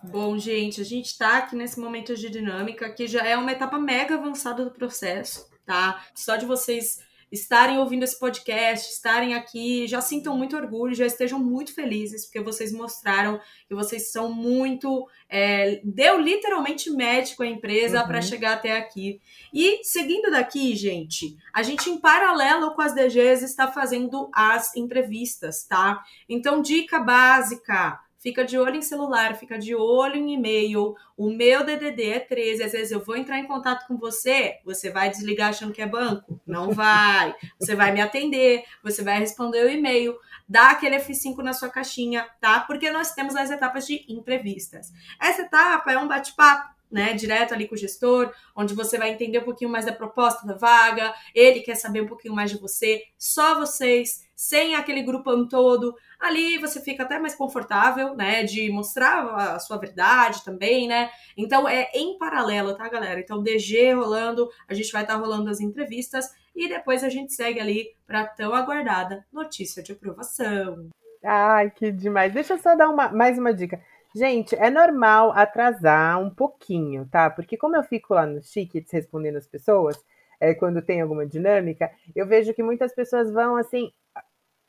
Bom, 0.00 0.38
gente, 0.38 0.80
a 0.80 0.84
gente 0.84 1.06
está 1.06 1.38
aqui 1.38 1.56
nesse 1.56 1.80
momento 1.80 2.14
de 2.14 2.30
dinâmica, 2.30 2.88
que 2.90 3.08
já 3.08 3.26
é 3.26 3.36
uma 3.36 3.50
etapa 3.50 3.76
mega 3.76 4.14
avançada 4.14 4.64
do 4.64 4.70
processo, 4.70 5.50
tá? 5.66 6.04
Só 6.14 6.36
de 6.36 6.46
vocês 6.46 7.04
estarem 7.34 7.78
ouvindo 7.78 8.04
esse 8.04 8.18
podcast, 8.18 8.92
estarem 8.92 9.34
aqui, 9.34 9.86
já 9.88 10.00
sintam 10.00 10.36
muito 10.36 10.56
orgulho, 10.56 10.94
já 10.94 11.04
estejam 11.04 11.38
muito 11.38 11.74
felizes, 11.74 12.24
porque 12.24 12.40
vocês 12.40 12.72
mostraram 12.72 13.40
que 13.68 13.74
vocês 13.74 14.10
são 14.12 14.32
muito. 14.32 15.08
É, 15.28 15.80
deu 15.82 16.20
literalmente 16.20 16.90
médico 16.90 17.42
à 17.42 17.46
empresa 17.46 18.00
uhum. 18.00 18.06
para 18.06 18.22
chegar 18.22 18.54
até 18.54 18.76
aqui. 18.76 19.20
E 19.52 19.82
seguindo 19.82 20.30
daqui, 20.30 20.76
gente, 20.76 21.36
a 21.52 21.62
gente, 21.62 21.90
em 21.90 21.98
paralelo 21.98 22.74
com 22.74 22.82
as 22.82 22.94
DGs, 22.94 23.44
está 23.44 23.70
fazendo 23.70 24.30
as 24.32 24.74
entrevistas, 24.76 25.64
tá? 25.64 26.02
Então, 26.28 26.62
dica 26.62 27.00
básica 27.00 27.98
fica 28.24 28.42
de 28.42 28.58
olho 28.58 28.76
em 28.76 28.82
celular, 28.82 29.36
fica 29.36 29.58
de 29.58 29.74
olho 29.74 30.16
em 30.16 30.32
e-mail. 30.32 30.96
O 31.14 31.28
meu 31.28 31.62
DDD 31.62 32.04
é 32.04 32.18
13. 32.18 32.62
Às 32.62 32.72
vezes 32.72 32.90
eu 32.90 33.04
vou 33.04 33.14
entrar 33.14 33.38
em 33.38 33.46
contato 33.46 33.86
com 33.86 33.98
você, 33.98 34.60
você 34.64 34.90
vai 34.90 35.10
desligar 35.10 35.50
achando 35.50 35.74
que 35.74 35.82
é 35.82 35.86
banco? 35.86 36.40
Não 36.46 36.72
vai. 36.72 37.34
Você 37.60 37.76
vai 37.76 37.92
me 37.92 38.00
atender, 38.00 38.64
você 38.82 39.04
vai 39.04 39.18
responder 39.18 39.66
o 39.66 39.70
e-mail, 39.70 40.16
dá 40.48 40.70
aquele 40.70 40.96
F5 40.96 41.36
na 41.42 41.52
sua 41.52 41.68
caixinha, 41.68 42.26
tá? 42.40 42.60
Porque 42.60 42.90
nós 42.90 43.12
temos 43.12 43.36
as 43.36 43.50
etapas 43.50 43.86
de 43.86 44.06
entrevistas. 44.08 44.90
Essa 45.20 45.42
etapa 45.42 45.92
é 45.92 45.98
um 45.98 46.08
bate-papo 46.08 46.72
né, 46.90 47.12
direto 47.12 47.52
ali 47.52 47.66
com 47.66 47.74
o 47.74 47.78
gestor, 47.78 48.32
onde 48.54 48.72
você 48.72 48.96
vai 48.96 49.10
entender 49.10 49.40
um 49.40 49.44
pouquinho 49.44 49.68
mais 49.68 49.84
da 49.84 49.92
proposta 49.92 50.46
da 50.46 50.54
vaga, 50.54 51.12
ele 51.34 51.60
quer 51.60 51.74
saber 51.74 52.00
um 52.00 52.06
pouquinho 52.06 52.32
mais 52.32 52.52
de 52.52 52.58
você, 52.58 53.02
só 53.18 53.56
vocês, 53.58 54.24
sem 54.34 54.76
aquele 54.76 55.02
grupão 55.02 55.48
todo. 55.48 55.96
Ali 56.24 56.56
você 56.56 56.80
fica 56.80 57.02
até 57.02 57.18
mais 57.18 57.34
confortável, 57.34 58.16
né, 58.16 58.44
de 58.44 58.70
mostrar 58.70 59.54
a 59.54 59.58
sua 59.58 59.76
verdade 59.76 60.42
também, 60.42 60.88
né? 60.88 61.10
Então 61.36 61.68
é 61.68 61.90
em 61.92 62.16
paralelo, 62.16 62.74
tá, 62.74 62.88
galera? 62.88 63.20
Então 63.20 63.42
DG 63.42 63.92
rolando, 63.92 64.48
a 64.66 64.72
gente 64.72 64.90
vai 64.90 65.02
estar 65.02 65.12
tá 65.12 65.20
rolando 65.20 65.50
as 65.50 65.60
entrevistas 65.60 66.24
e 66.56 66.66
depois 66.66 67.04
a 67.04 67.10
gente 67.10 67.34
segue 67.34 67.60
ali 67.60 67.88
para 68.06 68.24
tão 68.24 68.54
aguardada 68.54 69.26
notícia 69.30 69.82
de 69.82 69.92
aprovação. 69.92 70.88
Ai, 71.22 71.70
que 71.70 71.92
demais. 71.92 72.32
Deixa 72.32 72.54
eu 72.54 72.58
só 72.58 72.74
dar 72.74 72.88
uma, 72.88 73.10
mais 73.10 73.36
uma 73.36 73.52
dica. 73.52 73.78
Gente, 74.16 74.56
é 74.56 74.70
normal 74.70 75.30
atrasar 75.32 76.18
um 76.22 76.30
pouquinho, 76.30 77.06
tá? 77.10 77.28
Porque 77.28 77.58
como 77.58 77.76
eu 77.76 77.82
fico 77.82 78.14
lá 78.14 78.24
no 78.24 78.42
Chiquets 78.42 78.90
respondendo 78.90 79.36
as 79.36 79.46
pessoas, 79.46 80.02
é, 80.40 80.54
quando 80.54 80.80
tem 80.80 81.02
alguma 81.02 81.26
dinâmica, 81.26 81.90
eu 82.16 82.26
vejo 82.26 82.54
que 82.54 82.62
muitas 82.62 82.94
pessoas 82.94 83.30
vão 83.30 83.56
assim, 83.56 83.92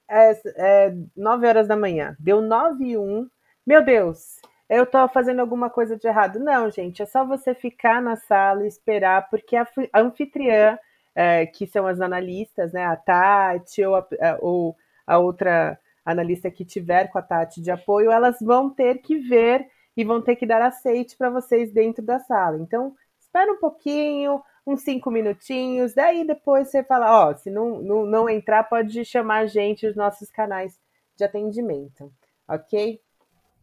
é, 0.10 0.32
é, 0.56 0.94
9 1.16 1.48
horas 1.48 1.68
da 1.68 1.76
manhã, 1.76 2.16
deu 2.20 2.42
9 2.42 2.86
e 2.86 2.98
1, 2.98 3.28
meu 3.66 3.84
Deus, 3.84 4.40
eu 4.70 4.86
tô 4.86 5.08
fazendo 5.10 5.40
alguma 5.40 5.70
coisa 5.70 5.98
de 5.98 6.08
errado. 6.08 6.40
Não, 6.40 6.70
gente, 6.70 7.02
é 7.02 7.06
só 7.06 7.26
você 7.26 7.54
ficar 7.54 8.02
na 8.02 8.16
sala 8.16 8.64
e 8.64 8.68
esperar, 8.68 9.30
porque 9.30 9.56
a, 9.56 9.68
a 9.94 10.02
anfitriã, 10.02 10.78
é, 11.16 11.46
que 11.46 11.68
são 11.68 11.88
as 11.88 12.02
analistas, 12.02 12.74
né, 12.74 12.86
a 12.86 12.96
Tati 12.96 13.84
ou 13.84 13.96
a, 13.96 14.08
ou 14.42 14.76
a 15.06 15.18
outra 15.18 15.80
analista 16.04 16.52
que 16.52 16.66
tiver 16.66 17.08
com 17.10 17.18
a 17.18 17.22
Tati 17.22 17.62
de 17.62 17.72
apoio, 17.72 18.12
elas 18.12 18.38
vão 18.42 18.70
ter 18.70 19.00
que 19.00 19.18
ver 19.18 19.66
e 19.98 20.04
vão 20.04 20.22
ter 20.22 20.36
que 20.36 20.46
dar 20.46 20.62
aceite 20.62 21.16
para 21.18 21.30
vocês 21.30 21.72
dentro 21.72 22.04
da 22.04 22.20
sala. 22.20 22.58
Então, 22.58 22.94
espera 23.20 23.52
um 23.52 23.58
pouquinho, 23.58 24.42
uns 24.66 24.82
cinco 24.82 25.12
minutinhos, 25.12 25.94
daí 25.94 26.26
depois 26.26 26.70
você 26.70 26.84
fala, 26.84 27.28
ó, 27.28 27.36
se 27.36 27.50
não, 27.50 27.82
não, 27.82 28.06
não 28.06 28.30
entrar, 28.30 28.64
pode 28.64 29.06
chamar 29.06 29.40
a 29.40 29.46
gente, 29.46 29.86
os 29.86 29.96
nossos 29.96 30.32
canais 30.32 30.80
de 31.16 31.24
atendimento, 31.24 32.12
ok? 32.48 33.00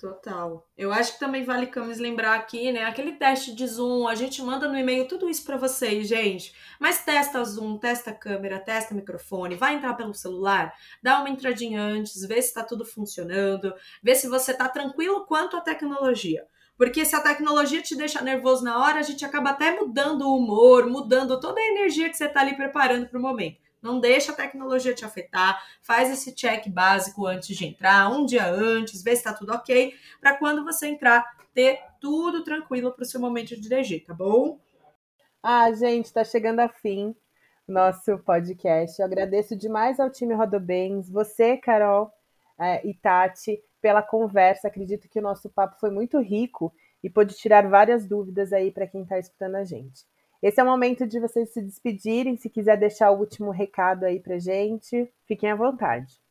Total. 0.02 0.68
Eu 0.76 0.92
acho 0.92 1.12
que 1.12 1.20
também 1.20 1.44
vale, 1.44 1.68
Camis, 1.68 1.98
lembrar 1.98 2.34
aqui, 2.34 2.72
né? 2.72 2.82
Aquele 2.82 3.12
teste 3.12 3.54
de 3.54 3.64
Zoom, 3.64 4.08
a 4.08 4.16
gente 4.16 4.42
manda 4.42 4.66
no 4.66 4.76
e-mail 4.76 5.06
tudo 5.06 5.30
isso 5.30 5.44
para 5.44 5.56
vocês, 5.56 6.08
gente. 6.08 6.52
Mas 6.80 7.04
testa 7.04 7.44
Zoom, 7.44 7.78
testa 7.78 8.12
câmera, 8.12 8.58
testa 8.58 8.96
microfone, 8.96 9.54
vai 9.54 9.76
entrar 9.76 9.94
pelo 9.94 10.12
celular, 10.12 10.74
dá 11.00 11.20
uma 11.20 11.30
entradinha 11.30 11.80
antes, 11.80 12.26
vê 12.26 12.42
se 12.42 12.52
tá 12.52 12.64
tudo 12.64 12.84
funcionando, 12.84 13.72
vê 14.02 14.16
se 14.16 14.26
você 14.26 14.52
tá 14.52 14.68
tranquilo 14.68 15.24
quanto 15.24 15.56
à 15.56 15.60
tecnologia. 15.60 16.48
Porque 16.76 17.04
se 17.04 17.14
a 17.14 17.20
tecnologia 17.20 17.82
te 17.82 17.96
deixa 17.96 18.22
nervoso 18.22 18.64
na 18.64 18.78
hora, 18.82 18.98
a 18.98 19.02
gente 19.02 19.24
acaba 19.24 19.50
até 19.50 19.78
mudando 19.78 20.22
o 20.22 20.36
humor, 20.36 20.86
mudando 20.88 21.38
toda 21.38 21.60
a 21.60 21.66
energia 21.66 22.08
que 22.08 22.16
você 22.16 22.28
tá 22.28 22.40
ali 22.40 22.56
preparando 22.56 23.06
para 23.08 23.18
o 23.18 23.22
momento. 23.22 23.60
Não 23.80 23.98
deixa 23.98 24.32
a 24.32 24.36
tecnologia 24.36 24.94
te 24.94 25.04
afetar. 25.04 25.60
Faz 25.82 26.10
esse 26.10 26.34
check 26.34 26.68
básico 26.68 27.26
antes 27.26 27.56
de 27.56 27.66
entrar, 27.66 28.10
um 28.10 28.24
dia 28.24 28.46
antes, 28.46 29.02
vê 29.02 29.10
se 29.10 29.18
está 29.18 29.32
tudo 29.32 29.52
ok, 29.52 29.94
para 30.20 30.36
quando 30.36 30.64
você 30.64 30.86
entrar, 30.86 31.24
ter 31.52 31.80
tudo 32.00 32.44
tranquilo 32.44 32.92
para 32.92 33.02
o 33.02 33.06
seu 33.06 33.20
momento 33.20 33.60
de 33.60 33.68
DG, 33.68 34.00
tá 34.00 34.14
bom? 34.14 34.58
Ah, 35.42 35.72
gente, 35.72 36.06
está 36.06 36.24
chegando 36.24 36.60
a 36.60 36.68
fim 36.68 37.14
nosso 37.66 38.18
podcast. 38.18 39.00
Eu 39.00 39.06
agradeço 39.06 39.56
demais 39.56 39.98
ao 39.98 40.10
time 40.10 40.34
Rodobens, 40.34 41.10
você, 41.10 41.56
Carol 41.56 42.12
é, 42.58 42.86
e 42.86 42.94
Tati, 42.94 43.60
pela 43.82 44.00
conversa. 44.00 44.68
Acredito 44.68 45.08
que 45.08 45.18
o 45.18 45.22
nosso 45.22 45.50
papo 45.50 45.78
foi 45.78 45.90
muito 45.90 46.18
rico 46.20 46.72
e 47.02 47.10
pôde 47.10 47.36
tirar 47.36 47.68
várias 47.68 48.06
dúvidas 48.06 48.52
aí 48.52 48.70
para 48.70 48.86
quem 48.86 49.02
está 49.02 49.18
escutando 49.18 49.56
a 49.56 49.64
gente. 49.64 50.06
Esse 50.40 50.60
é 50.60 50.64
o 50.64 50.66
momento 50.66 51.06
de 51.06 51.20
vocês 51.20 51.52
se 51.52 51.60
despedirem. 51.60 52.36
Se 52.36 52.48
quiser 52.48 52.78
deixar 52.78 53.10
o 53.10 53.18
último 53.18 53.50
recado 53.50 54.04
aí 54.04 54.18
pra 54.18 54.38
gente, 54.38 55.12
fiquem 55.26 55.50
à 55.50 55.54
vontade. 55.54 56.22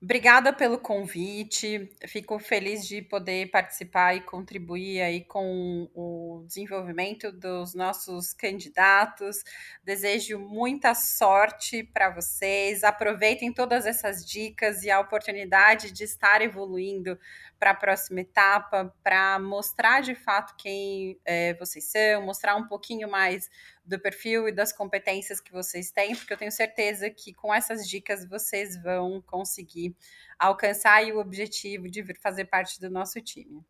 Obrigada 0.00 0.52
pelo 0.52 0.78
convite. 0.78 1.90
Fico 2.06 2.38
feliz 2.38 2.86
de 2.86 3.02
poder 3.02 3.50
participar 3.50 4.14
e 4.14 4.20
contribuir 4.20 5.00
aí 5.00 5.24
com 5.24 5.88
o 5.94 6.17
desenvolvimento 6.48 7.30
dos 7.30 7.74
nossos 7.74 8.32
candidatos. 8.32 9.44
Desejo 9.84 10.38
muita 10.38 10.94
sorte 10.94 11.84
para 11.84 12.10
vocês. 12.10 12.82
Aproveitem 12.82 13.52
todas 13.52 13.86
essas 13.86 14.24
dicas 14.24 14.82
e 14.82 14.90
a 14.90 14.98
oportunidade 14.98 15.92
de 15.92 16.02
estar 16.02 16.42
evoluindo 16.42 17.18
para 17.58 17.72
a 17.72 17.74
próxima 17.74 18.20
etapa, 18.20 18.94
para 19.02 19.38
mostrar 19.38 20.00
de 20.00 20.14
fato 20.14 20.54
quem 20.56 21.20
é, 21.24 21.54
vocês 21.54 21.84
são, 21.84 22.22
mostrar 22.22 22.56
um 22.56 22.66
pouquinho 22.66 23.08
mais 23.10 23.50
do 23.84 23.98
perfil 23.98 24.48
e 24.48 24.52
das 24.52 24.72
competências 24.72 25.40
que 25.40 25.52
vocês 25.52 25.90
têm, 25.90 26.14
porque 26.14 26.32
eu 26.32 26.36
tenho 26.36 26.52
certeza 26.52 27.10
que 27.10 27.32
com 27.32 27.52
essas 27.52 27.88
dicas 27.88 28.28
vocês 28.28 28.80
vão 28.82 29.20
conseguir 29.22 29.96
alcançar 30.38 31.04
o 31.04 31.18
objetivo 31.18 31.88
de 31.88 32.02
vir 32.02 32.18
fazer 32.20 32.44
parte 32.44 32.80
do 32.80 32.88
nosso 32.88 33.20
time. 33.20 33.64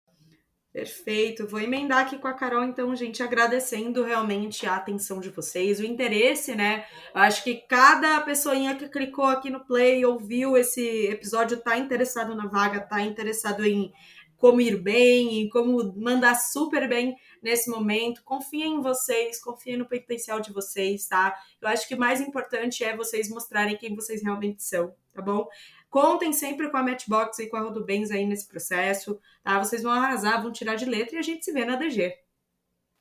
Perfeito. 0.79 1.45
Vou 1.45 1.59
emendar 1.59 2.07
aqui 2.07 2.17
com 2.17 2.29
a 2.29 2.33
Carol, 2.33 2.62
então, 2.62 2.95
gente, 2.95 3.21
agradecendo 3.21 4.05
realmente 4.05 4.64
a 4.64 4.77
atenção 4.77 5.19
de 5.19 5.29
vocês, 5.29 5.81
o 5.81 5.85
interesse, 5.85 6.55
né? 6.55 6.87
Acho 7.12 7.43
que 7.43 7.57
cada 7.57 8.21
pessoinha 8.21 8.77
que 8.77 8.88
clicou 8.88 9.25
aqui 9.25 9.51
no 9.51 9.59
play, 9.59 10.05
ouviu 10.05 10.57
esse 10.57 11.09
episódio, 11.09 11.57
tá 11.57 11.77
interessado 11.77 12.33
na 12.33 12.47
vaga, 12.47 12.81
tá 12.81 13.01
interessado 13.01 13.67
em 13.67 13.93
como 14.37 14.61
ir 14.61 14.81
bem, 14.81 15.43
em 15.43 15.49
como 15.49 15.93
mandar 15.97 16.37
super 16.37 16.88
bem 16.88 17.17
nesse 17.43 17.69
momento. 17.69 18.23
Confiem 18.23 18.77
em 18.77 18.81
vocês, 18.81 19.41
confiem 19.41 19.79
no 19.79 19.85
potencial 19.88 20.38
de 20.38 20.53
vocês, 20.53 21.09
tá? 21.09 21.35
Eu 21.61 21.69
acho 21.71 21.88
que 21.88 21.97
o 21.97 21.99
mais 21.99 22.21
importante 22.21 22.85
é 22.85 22.97
vocês 22.97 23.29
mostrarem 23.29 23.77
quem 23.77 23.97
vocês 23.97 24.23
realmente 24.23 24.62
são, 24.62 24.95
tá 25.12 25.21
bom? 25.21 25.49
Contem 25.90 26.33
sempre 26.33 26.70
com 26.70 26.77
a 26.77 26.83
Matchbox 26.83 27.38
e 27.38 27.46
com 27.46 27.57
a 27.57 27.61
Rodobens 27.61 28.11
aí 28.11 28.27
nesse 28.27 28.46
processo, 28.46 29.18
tá? 29.42 29.59
Vocês 29.59 29.83
vão 29.83 29.92
arrasar, 29.92 30.42
vão 30.42 30.53
tirar 30.53 30.74
de 30.74 30.85
letra 30.85 31.16
e 31.16 31.18
a 31.18 31.22
gente 31.22 31.44
se 31.44 31.53
vê 31.53 31.64
na 31.64 31.77
DG. 31.77 32.14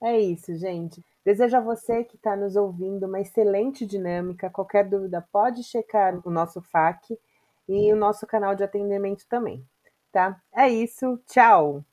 É 0.02 0.20
isso, 0.20 0.56
gente. 0.56 1.04
Desejo 1.26 1.58
a 1.58 1.62
você 1.62 2.04
que 2.04 2.16
está 2.16 2.36
nos 2.36 2.56
ouvindo 2.56 3.06
uma 3.06 3.20
excelente 3.20 3.86
dinâmica. 3.86 4.50
Qualquer 4.50 4.88
dúvida 4.88 5.28
pode 5.32 5.64
checar 5.64 6.22
o 6.26 6.30
nosso 6.30 6.62
FAQ 6.62 7.18
e 7.68 7.92
o 7.92 7.96
nosso 7.96 8.26
canal 8.26 8.56
de 8.56 8.64
atendimento 8.64 9.26
também, 9.28 9.68
tá? 10.12 10.42
É 10.54 10.70
isso, 10.70 11.20
tchau! 11.28 11.84